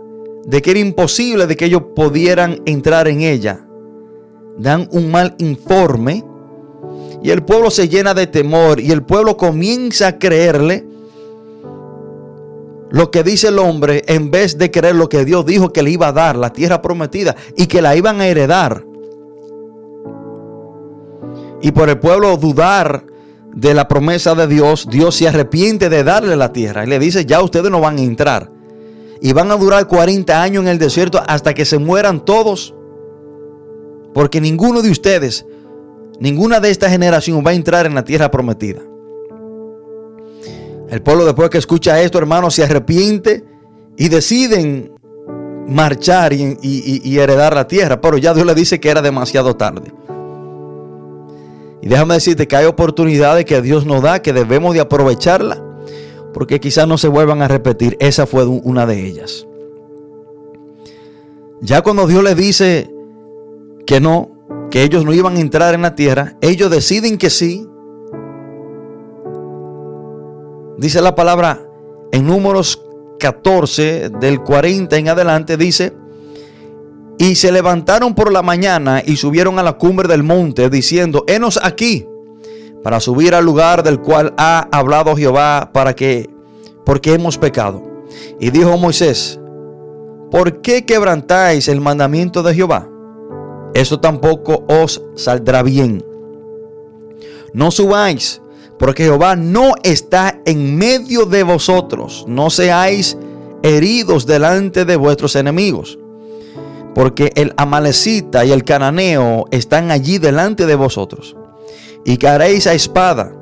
de 0.46 0.62
que 0.62 0.72
era 0.72 0.80
imposible 0.80 1.48
de 1.48 1.56
que 1.56 1.66
ellos 1.66 1.84
pudieran 1.96 2.62
entrar 2.66 3.08
en 3.08 3.22
ella. 3.22 3.66
Dan 4.58 4.90
un 4.92 5.12
mal 5.12 5.36
informe 5.38 6.26
y 7.22 7.32
el 7.32 7.44
pueblo 7.44 7.70
se 7.70 7.90
llena 7.90 8.14
de 8.14 8.28
temor 8.28 8.80
y 8.80 8.92
el 8.92 9.04
pueblo 9.04 9.38
comienza 9.38 10.08
a 10.08 10.20
creerle 10.20 10.86
lo 12.92 13.12
que 13.12 13.24
dice 13.24 13.50
el 13.50 13.60
hombre 13.60 14.04
en 14.08 14.32
vez 14.32 14.58
de 14.58 14.72
creer 14.72 14.96
lo 14.96 15.10
que 15.10 15.26
Dios 15.26 15.46
dijo 15.46 15.72
que 15.72 15.84
le 15.84 15.92
iba 15.92 16.08
a 16.08 16.12
dar, 16.12 16.36
la 16.36 16.52
tierra 16.52 16.82
prometida, 16.82 17.36
y 17.56 17.68
que 17.68 17.82
la 17.82 17.96
iban 17.96 18.20
a 18.20 18.28
heredar. 18.28 18.84
Y 21.62 21.72
por 21.72 21.90
el 21.90 22.00
pueblo 22.00 22.36
dudar 22.38 23.04
de 23.54 23.74
la 23.74 23.88
promesa 23.88 24.36
de 24.36 24.48
Dios, 24.48 24.88
Dios 24.90 25.16
se 25.16 25.28
arrepiente 25.28 25.90
de 25.90 26.04
darle 26.04 26.36
la 26.36 26.54
tierra. 26.54 26.84
Y 26.84 26.88
le 26.88 27.00
dice, 27.00 27.26
ya 27.26 27.42
ustedes 27.42 27.72
no 27.72 27.82
van 27.82 27.98
a 27.98 28.02
entrar. 28.02 28.52
Y 29.22 29.34
van 29.34 29.52
a 29.52 29.58
durar 29.58 29.88
40 29.88 30.42
años 30.42 30.64
en 30.64 30.70
el 30.70 30.80
desierto 30.80 31.22
hasta 31.28 31.54
que 31.54 31.66
se 31.66 31.78
mueran 31.78 32.24
todos. 32.24 32.74
Porque 34.14 34.40
ninguno 34.40 34.82
de 34.82 34.92
ustedes, 34.92 35.46
ninguna 36.20 36.60
de 36.60 36.72
esta 36.72 36.90
generación 36.90 37.44
va 37.46 37.52
a 37.52 37.56
entrar 37.56 37.86
en 37.86 37.96
la 37.96 38.04
tierra 38.04 38.32
prometida. 38.32 38.82
El 40.90 41.02
pueblo 41.02 41.26
después 41.26 41.50
que 41.50 41.60
escucha 41.60 42.02
esto, 42.02 42.18
hermano, 42.18 42.50
se 42.50 42.64
arrepiente 42.64 43.44
y 43.98 44.10
deciden 44.10 44.92
marchar 45.68 46.34
y, 46.34 47.20
heredar 47.20 47.54
la 47.54 47.68
tierra. 47.68 48.02
Pero 48.02 48.18
ya 48.18 48.34
Dios 48.34 48.46
le 48.46 48.56
dice 48.56 48.80
que 48.80 48.90
era 48.90 49.02
demasiado 49.02 49.56
tarde. 49.56 49.94
Y 51.82 51.88
déjame 51.88 52.16
decirte 52.16 52.48
que 52.48 52.56
hay 52.56 52.66
oportunidades 52.66 53.46
que 53.46 53.62
Dios 53.62 53.86
nos 53.86 54.02
da 54.02 54.22
que 54.22 54.34
debemos 54.34 54.74
de 54.74 54.82
aprovecharla. 54.82 55.64
Porque 56.34 56.60
quizás 56.60 56.88
no 56.88 56.98
se 56.98 57.08
vuelvan 57.08 57.42
a 57.42 57.48
repetir. 57.48 57.98
Esa 58.00 58.26
fue 58.28 58.46
una 58.46 58.86
de 58.86 59.06
ellas. 59.06 59.48
Ya 61.62 61.82
cuando 61.82 62.08
Dios 62.08 62.24
le 62.24 62.36
dice 62.36 62.90
que 63.86 64.00
no, 64.00 64.32
que 64.72 64.84
ellos 64.84 65.06
no 65.06 65.14
iban 65.14 65.36
a 65.36 65.40
entrar 65.40 65.74
en 65.74 65.82
la 65.82 65.96
tierra, 65.96 66.38
ellos 66.42 66.70
deciden 66.70 67.18
que 67.18 67.30
sí 67.30 67.70
Dice 70.80 71.02
la 71.02 71.14
palabra 71.14 71.60
en 72.14 72.26
números 72.26 72.82
14 73.20 74.12
del 74.22 74.42
40 74.42 74.96
en 74.96 75.10
adelante, 75.10 75.58
dice, 75.58 75.92
y 77.20 77.36
se 77.36 77.52
levantaron 77.52 78.16
por 78.16 78.32
la 78.32 78.42
mañana 78.42 79.04
y 79.06 79.18
subieron 79.18 79.60
a 79.60 79.64
la 79.64 79.74
cumbre 79.74 80.08
del 80.08 80.24
monte 80.24 80.70
diciendo, 80.70 81.26
henos 81.28 81.60
aquí 81.62 82.08
para 82.82 83.02
subir 83.02 83.36
al 83.36 83.44
lugar 83.44 83.84
del 83.84 84.00
cual 84.00 84.34
ha 84.38 84.70
hablado 84.72 85.18
Jehová 85.18 85.70
para 85.74 85.94
que, 85.94 86.30
porque 86.86 87.14
hemos 87.14 87.38
pecado. 87.38 87.84
Y 88.40 88.52
dijo 88.52 88.78
Moisés, 88.78 89.38
¿por 90.32 90.62
qué 90.62 90.86
quebrantáis 90.86 91.68
el 91.68 91.82
mandamiento 91.82 92.42
de 92.42 92.56
Jehová? 92.56 92.90
Eso 93.74 94.00
tampoco 94.00 94.64
os 94.70 95.04
saldrá 95.16 95.62
bien. 95.62 96.06
No 97.54 97.70
subáis 97.70 98.42
porque 98.80 99.04
Jehová 99.04 99.36
no 99.36 99.74
está 99.84 100.40
en 100.46 100.78
medio 100.78 101.26
de 101.26 101.44
vosotros. 101.44 102.24
No 102.30 102.50
seáis 102.50 103.18
heridos 103.62 104.26
delante 104.26 104.86
de 104.86 104.96
vuestros 104.96 105.36
enemigos. 105.36 106.00
Porque 107.00 107.32
el 107.36 107.54
amalecita 107.56 108.44
y 108.44 108.52
el 108.52 108.66
cananeo 108.66 109.46
están 109.52 109.90
allí 109.90 110.18
delante 110.18 110.66
de 110.66 110.76
vosotros. 110.76 111.34
Y 112.04 112.18
caeréis 112.18 112.68
a 112.68 112.74
espada. 112.74 113.34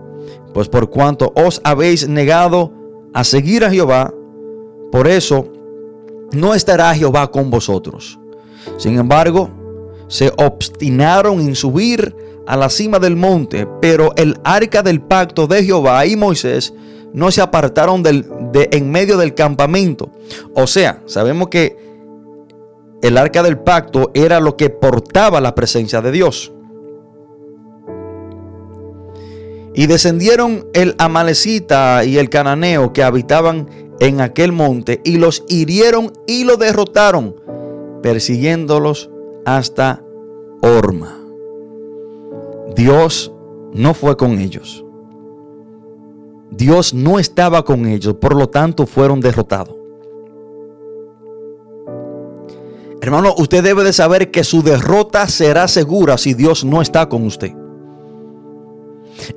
Pues 0.53 0.69
por 0.69 0.91
cuanto 0.91 1.33
os 1.35 1.59
habéis 1.63 2.07
negado 2.07 2.71
a 3.15 3.23
seguir 3.23 3.65
a 3.65 3.71
Jehová, 3.71 4.13
por 4.91 5.07
eso 5.07 5.47
no 6.33 6.53
estará 6.53 6.93
Jehová 6.93 7.31
con 7.31 7.49
vosotros. 7.49 8.19
Sin 8.77 8.99
embargo, 8.99 9.49
se 10.07 10.31
obstinaron 10.37 11.39
en 11.41 11.55
subir 11.55 12.15
a 12.45 12.55
la 12.57 12.69
cima 12.69 12.99
del 12.99 13.15
monte, 13.15 13.67
pero 13.81 14.13
el 14.17 14.37
arca 14.43 14.83
del 14.83 15.01
pacto 15.01 15.47
de 15.47 15.63
Jehová 15.63 16.05
y 16.05 16.15
Moisés 16.15 16.75
no 17.11 17.31
se 17.31 17.41
apartaron 17.41 18.03
del, 18.03 18.23
de 18.51 18.69
en 18.71 18.91
medio 18.91 19.17
del 19.17 19.33
campamento. 19.33 20.11
O 20.53 20.67
sea, 20.67 21.01
sabemos 21.07 21.47
que 21.47 21.86
el 23.01 23.17
arca 23.17 23.43
del 23.43 23.59
pacto 23.59 24.11
era 24.13 24.39
lo 24.39 24.57
que 24.57 24.69
portaba 24.69 25.41
la 25.41 25.55
presencia 25.55 26.01
de 26.01 26.11
Dios. 26.11 26.51
Y 29.73 29.85
descendieron 29.85 30.67
el 30.73 30.95
amalecita 30.97 32.03
y 32.03 32.17
el 32.17 32.29
cananeo 32.29 32.93
que 32.93 33.03
habitaban 33.03 33.67
en 33.99 34.21
aquel 34.21 34.51
monte 34.51 35.01
y 35.03 35.17
los 35.17 35.43
hirieron 35.47 36.11
y 36.25 36.43
lo 36.43 36.57
derrotaron, 36.57 37.35
persiguiéndolos 38.01 39.11
hasta 39.45 40.03
Orma. 40.61 41.15
Dios 42.75 43.31
no 43.73 43.93
fue 43.93 44.17
con 44.17 44.39
ellos. 44.39 44.83
Dios 46.49 46.93
no 46.93 47.19
estaba 47.19 47.63
con 47.63 47.85
ellos, 47.85 48.15
por 48.15 48.35
lo 48.35 48.49
tanto 48.49 48.87
fueron 48.87 49.19
derrotados. 49.19 49.75
Hermano, 53.01 53.35
usted 53.37 53.63
debe 53.63 53.83
de 53.83 53.93
saber 53.93 54.31
que 54.31 54.43
su 54.43 54.63
derrota 54.63 55.27
será 55.27 55.67
segura 55.67 56.17
si 56.17 56.33
Dios 56.33 56.63
no 56.63 56.81
está 56.81 57.07
con 57.07 57.25
usted. 57.25 57.53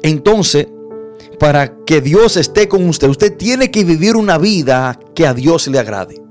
Entonces, 0.02 0.68
para 1.38 1.76
que 1.84 2.00
Dios 2.00 2.36
esté 2.36 2.68
con 2.68 2.88
usted, 2.88 3.08
usted 3.08 3.36
tiene 3.36 3.70
que 3.70 3.84
vivir 3.84 4.16
una 4.16 4.38
vida 4.38 4.98
que 5.14 5.26
a 5.26 5.34
Dios 5.34 5.68
le 5.68 5.78
agrade. 5.78 6.22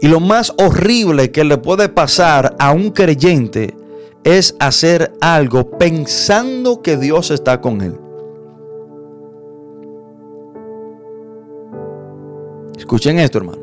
Y 0.00 0.08
lo 0.08 0.18
más 0.18 0.52
horrible 0.58 1.30
que 1.30 1.44
le 1.44 1.58
puede 1.58 1.88
pasar 1.88 2.56
a 2.58 2.72
un 2.72 2.90
creyente 2.90 3.76
es 4.24 4.56
hacer 4.58 5.12
algo 5.20 5.78
pensando 5.78 6.82
que 6.82 6.96
Dios 6.96 7.30
está 7.30 7.60
con 7.60 7.80
él. 7.80 7.96
Escuchen 12.76 13.20
esto, 13.20 13.38
hermano. 13.38 13.61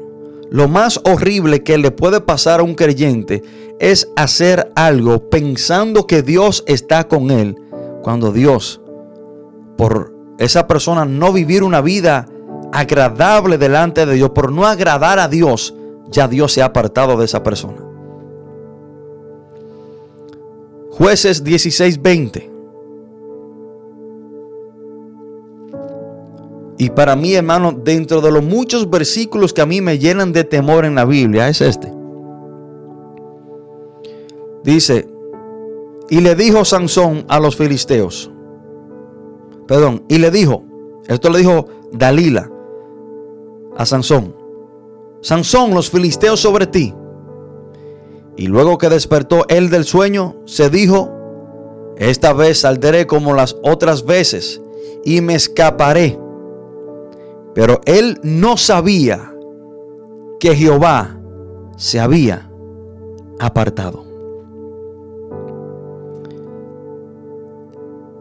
Lo 0.51 0.67
más 0.67 0.99
horrible 1.03 1.63
que 1.63 1.77
le 1.77 1.91
puede 1.91 2.21
pasar 2.21 2.59
a 2.59 2.63
un 2.63 2.75
creyente 2.75 3.43
es 3.79 4.09
hacer 4.15 4.71
algo 4.75 5.29
pensando 5.29 6.07
que 6.07 6.23
Dios 6.23 6.63
está 6.67 7.07
con 7.07 7.29
él, 7.29 7.55
cuando 8.01 8.31
Dios, 8.31 8.81
por 9.77 10.13
esa 10.39 10.67
persona 10.67 11.05
no 11.05 11.31
vivir 11.31 11.63
una 11.63 11.81
vida 11.81 12.27
agradable 12.71 13.57
delante 13.57 14.05
de 14.05 14.15
Dios, 14.15 14.31
por 14.31 14.51
no 14.51 14.65
agradar 14.65 15.19
a 15.19 15.27
Dios, 15.27 15.75
ya 16.09 16.27
Dios 16.27 16.53
se 16.53 16.61
ha 16.61 16.65
apartado 16.65 17.17
de 17.17 17.25
esa 17.25 17.43
persona. 17.43 17.85
Jueces 20.91 21.43
16:20. 21.43 22.58
Y 26.81 26.91
para 26.91 27.17
mí, 27.17 27.33
hermano, 27.33 27.73
dentro 27.73 28.21
de 28.21 28.31
los 28.31 28.41
muchos 28.41 28.89
versículos 28.89 29.51
que 29.51 29.61
a 29.61 29.65
mí 29.65 29.81
me 29.81 29.99
llenan 29.99 30.31
de 30.31 30.45
temor 30.45 30.85
en 30.85 30.95
la 30.95 31.03
Biblia, 31.03 31.49
es 31.49 31.59
este. 31.59 31.91
Dice, 34.63 35.05
y 36.09 36.21
le 36.21 36.35
dijo 36.35 36.63
Sansón 36.63 37.25
a 37.27 37.37
los 37.41 37.57
filisteos, 37.57 38.31
perdón, 39.67 40.05
y 40.07 40.19
le 40.19 40.31
dijo, 40.31 40.63
esto 41.09 41.29
le 41.29 41.39
dijo 41.39 41.67
Dalila 41.91 42.49
a 43.75 43.85
Sansón, 43.85 44.33
Sansón, 45.19 45.73
los 45.73 45.89
filisteos 45.89 46.39
sobre 46.39 46.65
ti. 46.65 46.93
Y 48.37 48.47
luego 48.47 48.77
que 48.77 48.87
despertó 48.87 49.45
él 49.49 49.69
del 49.69 49.83
sueño, 49.83 50.37
se 50.45 50.69
dijo, 50.69 51.11
esta 51.97 52.31
vez 52.31 52.59
saldré 52.59 53.05
como 53.05 53.33
las 53.33 53.57
otras 53.63 54.05
veces 54.05 54.61
y 55.03 55.19
me 55.19 55.35
escaparé. 55.35 56.17
Pero 57.53 57.81
él 57.85 58.19
no 58.23 58.57
sabía 58.57 59.33
que 60.39 60.55
Jehová 60.55 61.19
se 61.77 61.99
había 61.99 62.49
apartado. 63.39 64.05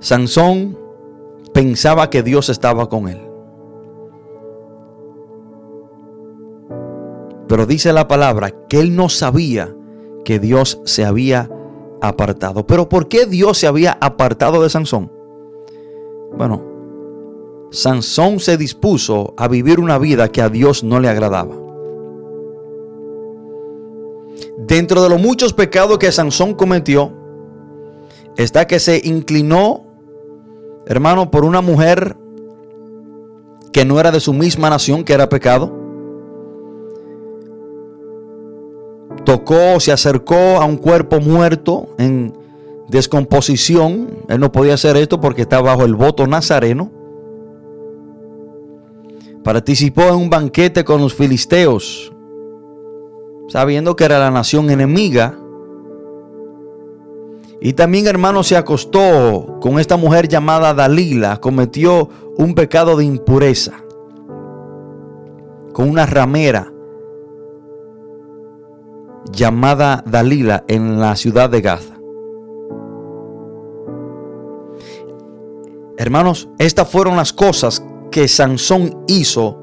Sansón 0.00 0.78
pensaba 1.52 2.08
que 2.08 2.22
Dios 2.22 2.48
estaba 2.48 2.88
con 2.88 3.08
él. 3.08 3.20
Pero 7.48 7.66
dice 7.66 7.92
la 7.92 8.06
palabra 8.06 8.50
que 8.68 8.78
él 8.78 8.94
no 8.94 9.08
sabía 9.08 9.74
que 10.24 10.38
Dios 10.38 10.80
se 10.84 11.04
había 11.04 11.50
apartado. 12.00 12.66
Pero 12.66 12.88
¿por 12.88 13.08
qué 13.08 13.26
Dios 13.26 13.58
se 13.58 13.66
había 13.66 13.96
apartado 14.00 14.62
de 14.62 14.68
Sansón? 14.68 15.10
Bueno, 16.36 16.62
Sansón 17.70 18.40
se 18.40 18.56
dispuso 18.56 19.34
a 19.36 19.48
vivir 19.48 19.80
una 19.80 19.98
vida 19.98 20.28
que 20.28 20.40
a 20.40 20.48
Dios 20.48 20.84
no 20.84 21.00
le 21.00 21.08
agradaba. 21.08 21.54
Dentro 24.58 25.02
de 25.02 25.08
los 25.08 25.20
muchos 25.20 25.52
pecados 25.52 25.98
que 25.98 26.12
Sansón 26.12 26.54
cometió, 26.54 27.12
está 28.36 28.66
que 28.66 28.80
se 28.80 29.00
inclinó, 29.04 29.84
hermano, 30.86 31.30
por 31.30 31.44
una 31.44 31.60
mujer 31.60 32.16
que 33.72 33.84
no 33.84 34.00
era 34.00 34.10
de 34.10 34.20
su 34.20 34.32
misma 34.32 34.70
nación, 34.70 35.04
que 35.04 35.12
era 35.12 35.28
pecado. 35.28 35.88
tocó, 39.28 39.78
se 39.78 39.92
acercó 39.92 40.34
a 40.58 40.64
un 40.64 40.78
cuerpo 40.78 41.20
muerto 41.20 41.90
en 41.98 42.32
descomposición. 42.88 44.08
Él 44.26 44.40
no 44.40 44.50
podía 44.50 44.72
hacer 44.72 44.96
esto 44.96 45.20
porque 45.20 45.42
estaba 45.42 45.74
bajo 45.74 45.84
el 45.84 45.94
voto 45.94 46.26
nazareno. 46.26 46.90
Participó 49.48 50.02
en 50.02 50.16
un 50.16 50.28
banquete 50.28 50.84
con 50.84 51.00
los 51.00 51.14
filisteos, 51.14 52.12
sabiendo 53.48 53.96
que 53.96 54.04
era 54.04 54.18
la 54.18 54.30
nación 54.30 54.68
enemiga. 54.68 55.38
Y 57.58 57.72
también, 57.72 58.08
hermano, 58.08 58.42
se 58.42 58.58
acostó 58.58 59.56
con 59.62 59.78
esta 59.78 59.96
mujer 59.96 60.28
llamada 60.28 60.74
Dalila, 60.74 61.40
cometió 61.40 62.10
un 62.36 62.54
pecado 62.54 62.94
de 62.98 63.06
impureza 63.06 63.72
con 65.72 65.88
una 65.88 66.04
ramera 66.04 66.70
llamada 69.32 70.04
Dalila 70.06 70.64
en 70.68 71.00
la 71.00 71.16
ciudad 71.16 71.48
de 71.48 71.62
Gaza. 71.62 71.94
Hermanos, 75.96 76.50
estas 76.58 76.86
fueron 76.90 77.16
las 77.16 77.32
cosas 77.32 77.82
que 78.10 78.28
Sansón 78.28 79.04
hizo 79.06 79.58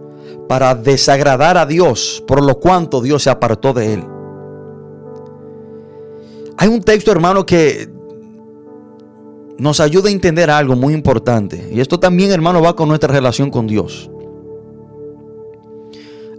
para 0.47 0.75
desagradar 0.75 1.57
a 1.57 1.65
Dios, 1.65 2.23
por 2.27 2.43
lo 2.43 2.59
cuanto 2.59 3.01
Dios 3.01 3.23
se 3.23 3.29
apartó 3.29 3.73
de 3.73 3.93
él. 3.93 4.03
Hay 6.57 6.67
un 6.69 6.81
texto, 6.81 7.11
hermano, 7.11 7.45
que 7.45 7.89
nos 9.57 9.79
ayuda 9.79 10.09
a 10.09 10.11
entender 10.11 10.49
algo 10.49 10.75
muy 10.75 10.93
importante. 10.93 11.69
Y 11.71 11.79
esto 11.79 11.99
también, 11.99 12.31
hermano, 12.31 12.61
va 12.61 12.75
con 12.75 12.87
nuestra 12.87 13.11
relación 13.11 13.49
con 13.49 13.67
Dios. 13.67 14.09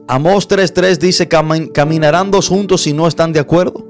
Amós 0.09 0.49
3.3 0.49 0.99
dice, 0.99 1.29
caminarán 1.73 2.31
dos 2.31 2.49
juntos 2.49 2.83
si 2.83 2.93
no 2.93 3.09
están 3.09 3.33
de 3.33 3.41
acuerdo. 3.41 3.85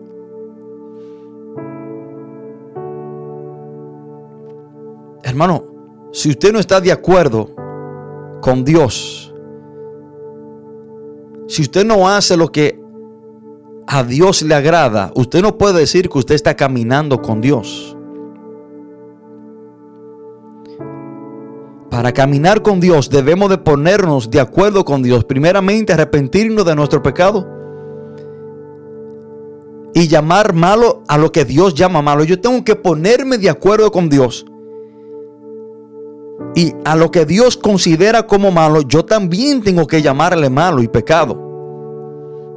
Hermano, 5.23 5.65
si 6.13 6.31
usted 6.31 6.53
no 6.53 6.59
está 6.59 6.81
de 6.81 6.93
acuerdo 6.93 7.51
con 8.41 8.65
Dios, 8.65 9.35
si 11.49 11.63
usted 11.63 11.85
no 11.85 12.09
hace 12.09 12.37
lo 12.37 12.49
que 12.49 12.81
a 13.87 14.03
Dios 14.03 14.43
le 14.43 14.55
agrada, 14.55 15.13
usted 15.15 15.43
no 15.43 15.57
puede 15.57 15.81
decir 15.81 16.09
que 16.09 16.19
usted 16.19 16.35
está 16.35 16.57
caminando 16.57 17.23
con 17.23 17.41
Dios. 17.41 17.97
Para 21.91 22.13
caminar 22.13 22.63
con 22.63 22.81
Dios 22.81 23.09
debemos 23.09 23.49
de 23.49 23.59
ponernos 23.59 24.31
de 24.31 24.41
acuerdo 24.41 24.85
con 24.85 25.03
Dios. 25.03 25.25
Primeramente 25.25 25.93
arrepentirnos 25.93 26.67
de 26.67 26.75
nuestro 26.75 27.03
pecado. 27.03 27.49
Y 29.95 30.09
llamar 30.09 30.53
malo 30.53 31.03
a 31.09 31.17
lo 31.17 31.33
que 31.33 31.47
Dios 31.47 31.75
llama 31.75 32.03
malo. 32.03 32.25
Yo 32.25 32.39
tengo 32.39 32.63
que 32.65 32.75
ponerme 32.75 33.39
de 33.39 33.49
acuerdo 33.49 33.91
con 33.91 34.11
Dios. 34.11 34.45
Y 36.55 36.75
a 36.85 36.97
lo 36.97 37.11
que 37.11 37.27
Dios 37.27 37.57
considera 37.57 38.27
como 38.27 38.51
malo, 38.51 38.83
yo 38.83 39.05
también 39.05 39.63
tengo 39.63 39.87
que 39.87 40.03
llamarle 40.03 40.51
malo 40.51 40.83
y 40.83 40.89
pecado. 40.89 41.47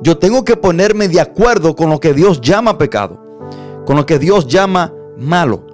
Yo 0.01 0.17
tengo 0.17 0.45
que 0.45 0.55
ponerme 0.55 1.07
de 1.07 1.19
acuerdo 1.19 1.75
con 1.75 1.89
lo 1.89 1.99
que 1.99 2.13
Dios 2.13 2.39
llama 2.41 2.77
pecado. 2.77 3.19
Con 3.85 3.97
lo 3.97 4.05
que 4.05 4.19
Dios 4.19 4.47
llama 4.47 4.93
malo. 5.17 5.65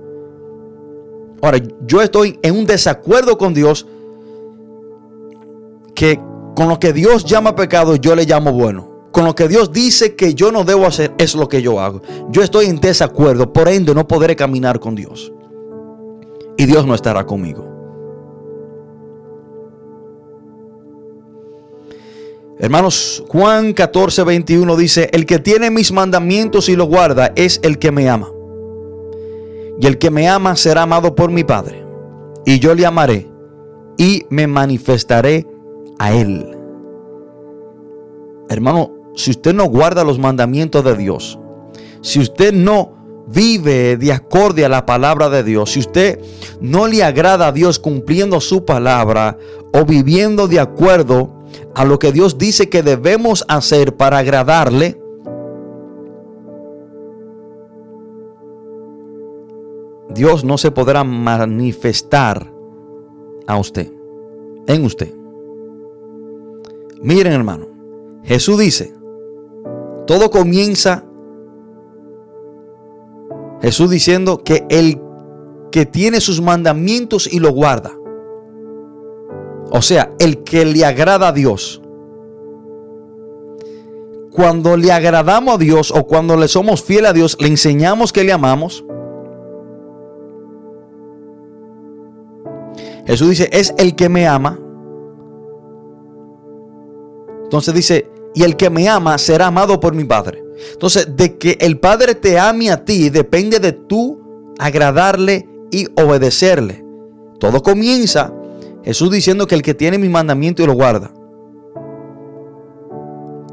Ahora, 1.41 1.59
yo 1.85 2.01
estoy 2.01 2.39
en 2.41 2.57
un 2.57 2.65
desacuerdo 2.65 3.37
con 3.37 3.53
Dios 3.53 3.85
que 5.93 6.19
con 6.55 6.69
lo 6.69 6.79
que 6.79 6.93
Dios 6.93 7.25
llama 7.25 7.55
pecado 7.55 7.95
yo 7.95 8.15
le 8.15 8.25
llamo 8.25 8.51
bueno. 8.51 8.89
Con 9.11 9.25
lo 9.25 9.35
que 9.35 9.47
Dios 9.47 9.71
dice 9.71 10.15
que 10.15 10.33
yo 10.33 10.51
no 10.51 10.63
debo 10.63 10.85
hacer 10.85 11.13
es 11.17 11.35
lo 11.35 11.47
que 11.47 11.61
yo 11.61 11.79
hago. 11.79 12.01
Yo 12.31 12.41
estoy 12.41 12.65
en 12.65 12.79
desacuerdo, 12.79 13.53
por 13.53 13.69
ende 13.69 13.93
no 13.93 14.07
podré 14.07 14.35
caminar 14.35 14.79
con 14.79 14.95
Dios. 14.95 15.31
Y 16.57 16.65
Dios 16.65 16.85
no 16.85 16.95
estará 16.95 17.25
conmigo. 17.25 17.74
Hermanos, 22.57 23.23
Juan 23.27 23.73
14, 23.73 24.23
21 24.23 24.77
dice, 24.77 25.09
el 25.11 25.25
que 25.25 25.39
tiene 25.39 25.69
mis 25.71 25.91
mandamientos 25.91 26.69
y 26.69 26.75
los 26.77 26.87
guarda 26.87 27.33
es 27.35 27.59
el 27.63 27.79
que 27.79 27.91
me 27.91 28.09
ama. 28.09 28.31
Y 29.79 29.85
el 29.87 29.97
que 29.97 30.09
me 30.09 30.29
ama 30.29 30.55
será 30.55 30.83
amado 30.83 31.15
por 31.15 31.31
mi 31.31 31.43
Padre. 31.43 31.85
Y 32.45 32.59
yo 32.59 32.73
le 32.73 32.85
amaré 32.85 33.29
y 33.97 34.25
me 34.29 34.47
manifestaré 34.47 35.45
a 35.99 36.13
él. 36.13 36.55
Hermano, 38.47 38.91
si 39.15 39.31
usted 39.31 39.53
no 39.53 39.65
guarda 39.65 40.05
los 40.05 40.17
mandamientos 40.17 40.83
de 40.85 40.95
Dios, 40.95 41.37
si 42.01 42.19
usted 42.19 42.53
no 42.53 43.25
vive 43.27 43.97
de 43.97 44.13
acorde 44.13 44.63
a 44.63 44.69
la 44.69 44.85
palabra 44.85 45.29
de 45.29 45.43
Dios, 45.43 45.71
si 45.71 45.79
usted 45.79 46.19
no 46.61 46.87
le 46.87 47.03
agrada 47.03 47.47
a 47.47 47.51
Dios 47.51 47.79
cumpliendo 47.79 48.39
su 48.39 48.63
palabra 48.63 49.37
o 49.73 49.83
viviendo 49.83 50.47
de 50.47 50.59
acuerdo 50.61 51.34
a 51.73 51.85
lo 51.85 51.99
que 51.99 52.11
Dios 52.11 52.37
dice 52.37 52.69
que 52.69 52.83
debemos 52.83 53.45
hacer 53.47 53.95
para 53.95 54.19
agradarle, 54.19 54.99
Dios 60.09 60.43
no 60.43 60.57
se 60.57 60.71
podrá 60.71 61.03
manifestar 61.03 62.51
a 63.47 63.57
usted, 63.57 63.91
en 64.67 64.85
usted. 64.85 65.13
Miren 67.01 67.33
hermano, 67.33 67.67
Jesús 68.23 68.57
dice, 68.57 68.93
todo 70.07 70.31
comienza 70.31 71.03
Jesús 73.61 73.89
diciendo 73.89 74.43
que 74.43 74.65
el 74.69 75.01
que 75.71 75.85
tiene 75.85 76.21
sus 76.21 76.39
mandamientos 76.39 77.27
y 77.31 77.39
lo 77.39 77.51
guarda, 77.51 77.91
o 79.75 79.81
sea, 79.81 80.15
el 80.19 80.41
que 80.45 80.63
le 80.63 80.85
agrada 80.85 81.27
a 81.27 81.31
Dios, 81.33 81.81
cuando 84.31 84.77
le 84.77 84.89
agradamos 84.93 85.55
a 85.55 85.57
Dios 85.57 85.91
o 85.91 86.07
cuando 86.07 86.37
le 86.37 86.47
somos 86.47 86.81
fieles 86.81 87.09
a 87.09 87.13
Dios, 87.13 87.35
le 87.41 87.49
enseñamos 87.49 88.13
que 88.13 88.23
le 88.23 88.31
amamos, 88.31 88.85
Jesús 93.05 93.29
dice, 93.29 93.49
es 93.51 93.75
el 93.77 93.97
que 93.97 94.07
me 94.07 94.25
ama. 94.25 94.57
Entonces 97.43 97.73
dice, 97.73 98.09
y 98.33 98.43
el 98.43 98.55
que 98.55 98.69
me 98.69 98.87
ama 98.87 99.17
será 99.17 99.47
amado 99.47 99.81
por 99.81 99.93
mi 99.93 100.05
Padre. 100.05 100.41
Entonces, 100.71 101.17
de 101.17 101.37
que 101.37 101.57
el 101.59 101.81
Padre 101.81 102.15
te 102.15 102.39
ame 102.39 102.71
a 102.71 102.85
ti 102.85 103.09
depende 103.09 103.59
de 103.59 103.73
tú 103.73 104.53
agradarle 104.57 105.49
y 105.69 105.85
obedecerle. 106.01 106.85
Todo 107.39 107.61
comienza 107.61 108.33
Jesús 108.85 109.09
diciendo 109.09 109.47
que 109.47 109.55
el 109.55 109.63
que 109.63 109.73
tiene 109.73 109.97
mi 109.97 110.09
mandamiento 110.09 110.61
y 110.61 110.67
lo 110.67 110.73
guarda. 110.73 111.11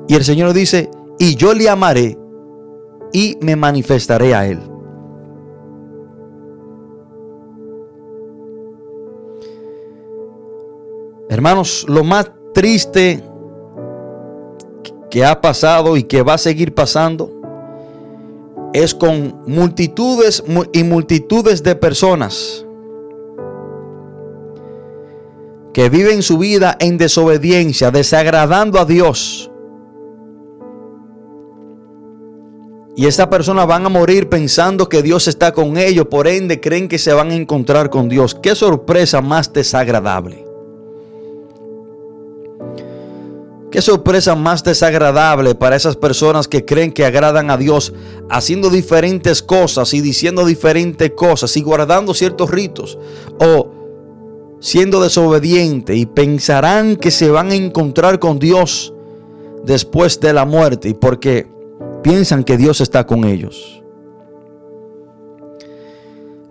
Y 0.07 0.15
el 0.15 0.25
Señor 0.25 0.53
dice, 0.53 0.91
y 1.19 1.37
yo 1.37 1.55
le 1.55 1.71
amaré 1.71 2.19
y 3.15 3.39
me 3.41 3.57
manifestaré 3.57 4.35
a 4.35 4.47
él. 4.47 4.61
Hermanos, 11.31 11.87
lo 11.89 12.05
más 12.05 12.31
triste 12.53 13.25
que 15.11 15.25
ha 15.25 15.41
pasado 15.41 15.97
y 15.97 16.03
que 16.03 16.21
va 16.21 16.35
a 16.35 16.39
seguir 16.39 16.75
pasando 16.75 17.33
es 18.75 18.95
con 18.95 19.43
multitudes 19.47 20.45
y 20.75 20.85
multitudes 20.85 21.63
de 21.63 21.75
personas 21.75 22.67
que 25.73 25.89
viven 25.89 26.23
su 26.23 26.39
vida 26.39 26.77
en 26.81 26.99
desobediencia, 26.99 27.91
desagradando 27.91 28.79
a 28.79 28.85
Dios. 28.85 29.51
Y 32.95 33.07
estas 33.07 33.29
personas 33.29 33.67
van 33.67 33.87
a 33.87 33.89
morir 33.89 34.29
pensando 34.29 34.89
que 34.89 35.03
Dios 35.03 35.27
está 35.27 35.53
con 35.53 35.79
ellos, 35.79 36.07
por 36.09 36.29
ende 36.29 36.61
creen 36.61 36.89
que 36.89 36.99
se 36.99 37.15
van 37.15 37.31
a 37.31 37.35
encontrar 37.35 37.89
con 37.89 38.11
Dios. 38.11 38.35
Qué 38.35 38.55
sorpresa 38.55 39.23
más 39.23 39.51
desagradable. 39.53 40.45
Qué 43.71 43.81
sorpresa 43.81 44.35
más 44.35 44.63
desagradable 44.63 45.55
para 45.55 45.77
esas 45.77 45.97
personas 45.97 46.47
que 46.47 46.67
creen 46.67 46.93
que 46.93 47.07
agradan 47.07 47.51
a 47.51 47.57
Dios 47.57 47.95
haciendo 48.29 48.69
diferentes 48.69 49.43
cosas 49.43 49.95
y 49.95 50.03
diciendo 50.03 50.45
diferentes 50.45 51.13
cosas 51.13 51.57
y 51.57 51.63
guardando 51.63 52.13
ciertos 52.13 52.51
ritos 52.51 52.99
o 53.41 53.82
siendo 54.63 55.03
desobediente 55.03 55.95
y 55.97 56.07
pensarán 56.07 56.97
que 56.97 57.11
se 57.11 57.31
van 57.31 57.51
a 57.51 57.55
encontrar 57.55 58.19
con 58.19 58.39
Dios 58.39 58.95
después 59.67 60.21
de 60.21 60.33
la 60.33 60.47
muerte 60.47 60.89
y 60.89 60.95
porque 60.95 61.47
piensan 62.03 62.45
que 62.45 62.57
Dios 62.57 62.81
está 62.81 63.07
con 63.07 63.25
ellos. 63.25 63.83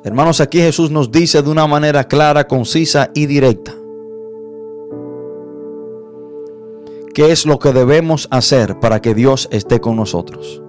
Hermanos, 0.03 0.41
aquí 0.41 0.59
Jesús 0.59 0.91
nos 0.91 1.11
dice 1.11 1.41
de 1.41 1.49
una 1.49 1.65
manera 1.67 2.03
clara, 2.03 2.47
concisa 2.47 3.09
y 3.13 3.27
directa 3.27 3.75
¿Qué 7.13 7.31
es 7.31 7.45
lo 7.45 7.59
que 7.59 7.73
debemos 7.73 8.27
hacer 8.31 8.79
para 8.79 9.01
que 9.01 9.13
Dios 9.13 9.49
esté 9.51 9.81
con 9.81 9.97
nosotros? 9.97 10.61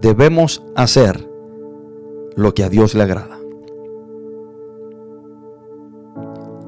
Debemos 0.00 0.62
hacer 0.74 1.29
lo 2.40 2.54
que 2.54 2.64
a 2.64 2.68
Dios 2.68 2.94
le 2.94 3.02
agrada. 3.02 3.40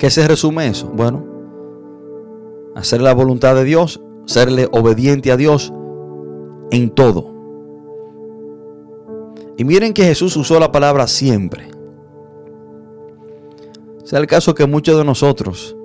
qué 0.03 0.11
se 0.11 0.27
resume 0.27 0.66
eso? 0.66 0.89
Bueno, 0.89 1.25
hacer 2.75 3.01
la 3.01 3.14
voluntad 3.14 3.55
de 3.55 3.62
Dios, 3.62 4.03
serle 4.27 4.68
obediente 4.73 5.31
a 5.31 5.37
Dios 5.37 5.73
en 6.73 6.91
todo. 6.91 7.33
Y 9.57 9.64
miren 9.64 9.95
que 9.95 10.03
Jesús 10.03 10.37
usó 10.37 10.59
la 10.59 10.73
palabra 10.73 11.07
siempre. 11.07 11.70
Sea 14.03 14.18
el 14.18 14.27
caso 14.27 14.57
que 14.57 14.66
muchos 14.66 14.99
de 14.99 15.05
nosotros 15.05 15.77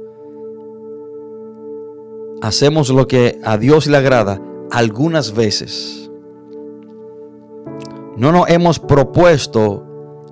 hacemos 2.42 2.90
lo 2.90 3.08
que 3.08 3.40
a 3.44 3.60
Dios 3.60 3.86
le 3.86 3.98
agrada 3.98 4.42
algunas 4.72 5.36
veces. 5.36 6.07
No 8.18 8.32
nos 8.32 8.50
hemos 8.50 8.80
propuesto 8.80 9.86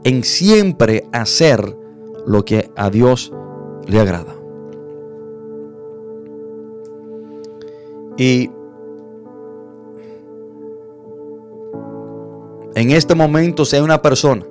en 0.03 0.23
siempre 0.23 1.07
hacer 1.11 1.77
lo 2.25 2.43
que 2.43 2.71
a 2.75 2.89
Dios 2.89 3.31
le 3.85 3.99
agrada. 3.99 4.35
Y 8.17 8.49
en 12.73 12.91
este 12.91 13.13
momento, 13.13 13.65
si 13.65 13.75
hay 13.75 13.83
una 13.83 14.01
persona 14.01 14.45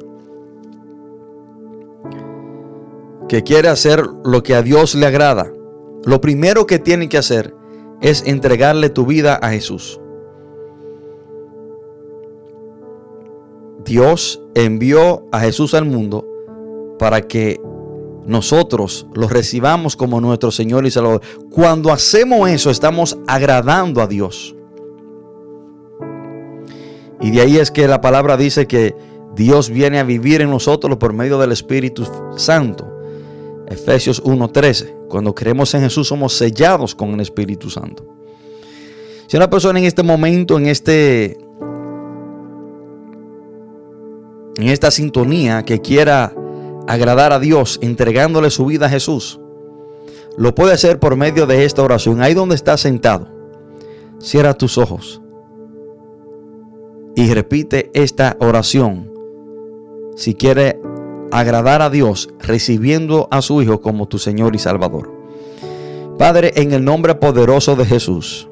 que 3.28 3.42
quiere 3.42 3.68
hacer 3.68 4.06
lo 4.24 4.44
que 4.44 4.54
a 4.54 4.62
Dios 4.62 4.94
le 4.94 5.06
agrada, 5.06 5.52
lo 6.04 6.20
primero 6.20 6.66
que 6.66 6.78
tiene 6.78 7.08
que 7.08 7.18
hacer 7.18 7.52
es 8.00 8.22
entregarle 8.26 8.90
tu 8.90 9.06
vida 9.06 9.34
a 9.34 9.50
Jesús. 9.50 10.00
Dios 13.84 14.40
envió 14.54 15.26
a 15.32 15.40
Jesús 15.40 15.74
al 15.74 15.84
mundo 15.84 16.26
para 16.98 17.22
que 17.22 17.60
nosotros 18.26 19.06
lo 19.14 19.28
recibamos 19.28 19.96
como 19.96 20.20
nuestro 20.20 20.50
Señor 20.50 20.86
y 20.86 20.90
Salvador. 20.90 21.20
Cuando 21.50 21.92
hacemos 21.92 22.48
eso, 22.48 22.70
estamos 22.70 23.18
agradando 23.26 24.00
a 24.00 24.06
Dios. 24.06 24.54
Y 27.20 27.30
de 27.30 27.40
ahí 27.40 27.58
es 27.58 27.70
que 27.70 27.86
la 27.86 28.00
palabra 28.00 28.36
dice 28.36 28.66
que 28.66 28.94
Dios 29.34 29.70
viene 29.70 29.98
a 29.98 30.04
vivir 30.04 30.40
en 30.40 30.50
nosotros 30.50 30.96
por 30.96 31.12
medio 31.12 31.38
del 31.38 31.52
Espíritu 31.52 32.06
Santo. 32.36 32.90
Efesios 33.66 34.22
1:13. 34.24 35.08
Cuando 35.08 35.34
creemos 35.34 35.74
en 35.74 35.82
Jesús 35.82 36.08
somos 36.08 36.32
sellados 36.34 36.94
con 36.94 37.10
el 37.14 37.20
Espíritu 37.20 37.70
Santo. 37.70 38.04
Si 39.26 39.36
una 39.36 39.48
persona 39.48 39.78
en 39.78 39.86
este 39.86 40.02
momento, 40.02 40.58
en 40.58 40.66
este 40.66 41.38
en 44.56 44.68
esta 44.68 44.90
sintonía 44.90 45.64
que 45.64 45.80
quiera 45.80 46.32
agradar 46.86 47.32
a 47.32 47.38
Dios 47.38 47.78
entregándole 47.82 48.50
su 48.50 48.66
vida 48.66 48.86
a 48.86 48.90
Jesús, 48.90 49.40
lo 50.36 50.54
puede 50.54 50.72
hacer 50.72 50.98
por 50.98 51.16
medio 51.16 51.46
de 51.46 51.64
esta 51.64 51.82
oración. 51.82 52.20
Ahí 52.20 52.34
donde 52.34 52.54
está 52.54 52.76
sentado, 52.76 53.28
cierra 54.18 54.54
tus 54.54 54.78
ojos 54.78 55.20
y 57.14 57.32
repite 57.32 57.90
esta 57.94 58.36
oración. 58.40 59.12
Si 60.16 60.34
quiere 60.34 60.80
agradar 61.30 61.82
a 61.82 61.90
Dios 61.90 62.30
recibiendo 62.38 63.28
a 63.30 63.42
su 63.42 63.60
Hijo 63.62 63.80
como 63.80 64.06
tu 64.06 64.18
Señor 64.18 64.54
y 64.54 64.58
Salvador. 64.58 65.12
Padre, 66.18 66.52
en 66.56 66.72
el 66.72 66.84
nombre 66.84 67.16
poderoso 67.16 67.74
de 67.74 67.84
Jesús, 67.84 68.48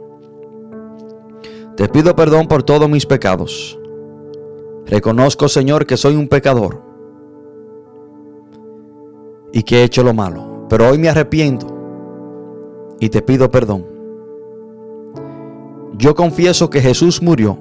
te 1.76 1.88
pido 1.88 2.16
perdón 2.16 2.48
por 2.48 2.64
todos 2.64 2.88
mis 2.90 3.06
pecados. 3.06 3.78
Reconozco, 4.86 5.48
Señor, 5.48 5.86
que 5.86 5.96
soy 5.96 6.16
un 6.16 6.28
pecador 6.28 6.82
y 9.52 9.62
que 9.62 9.78
he 9.78 9.84
hecho 9.84 10.02
lo 10.02 10.14
malo. 10.14 10.66
Pero 10.68 10.88
hoy 10.88 10.98
me 10.98 11.08
arrepiento 11.08 11.66
y 12.98 13.08
te 13.08 13.22
pido 13.22 13.50
perdón. 13.50 13.86
Yo 15.96 16.14
confieso 16.14 16.70
que 16.70 16.80
Jesús 16.80 17.22
murió 17.22 17.58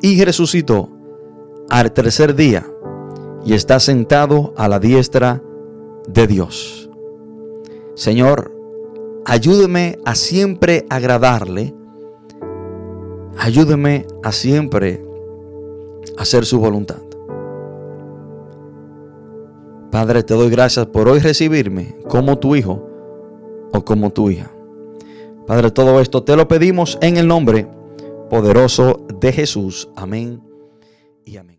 y 0.00 0.22
resucitó 0.24 0.88
al 1.68 1.92
tercer 1.92 2.34
día 2.34 2.66
y 3.44 3.54
está 3.54 3.80
sentado 3.80 4.54
a 4.56 4.68
la 4.68 4.78
diestra 4.78 5.42
de 6.08 6.26
Dios. 6.26 6.90
Señor, 7.94 8.52
ayúdeme 9.24 9.98
a 10.04 10.14
siempre 10.14 10.86
agradarle. 10.90 11.74
Ayúdeme 13.38 14.06
a 14.22 14.32
siempre 14.32 15.05
hacer 16.18 16.44
su 16.44 16.58
voluntad. 16.58 16.98
Padre, 19.90 20.22
te 20.22 20.34
doy 20.34 20.50
gracias 20.50 20.86
por 20.86 21.08
hoy 21.08 21.20
recibirme 21.20 21.96
como 22.08 22.38
tu 22.38 22.54
hijo 22.56 22.86
o 23.72 23.84
como 23.84 24.10
tu 24.10 24.30
hija. 24.30 24.50
Padre, 25.46 25.70
todo 25.70 26.00
esto 26.00 26.22
te 26.22 26.36
lo 26.36 26.48
pedimos 26.48 26.98
en 27.00 27.16
el 27.16 27.28
nombre 27.28 27.68
poderoso 28.28 29.06
de 29.20 29.32
Jesús. 29.32 29.88
Amén 29.94 30.42
y 31.24 31.36
amén. 31.36 31.54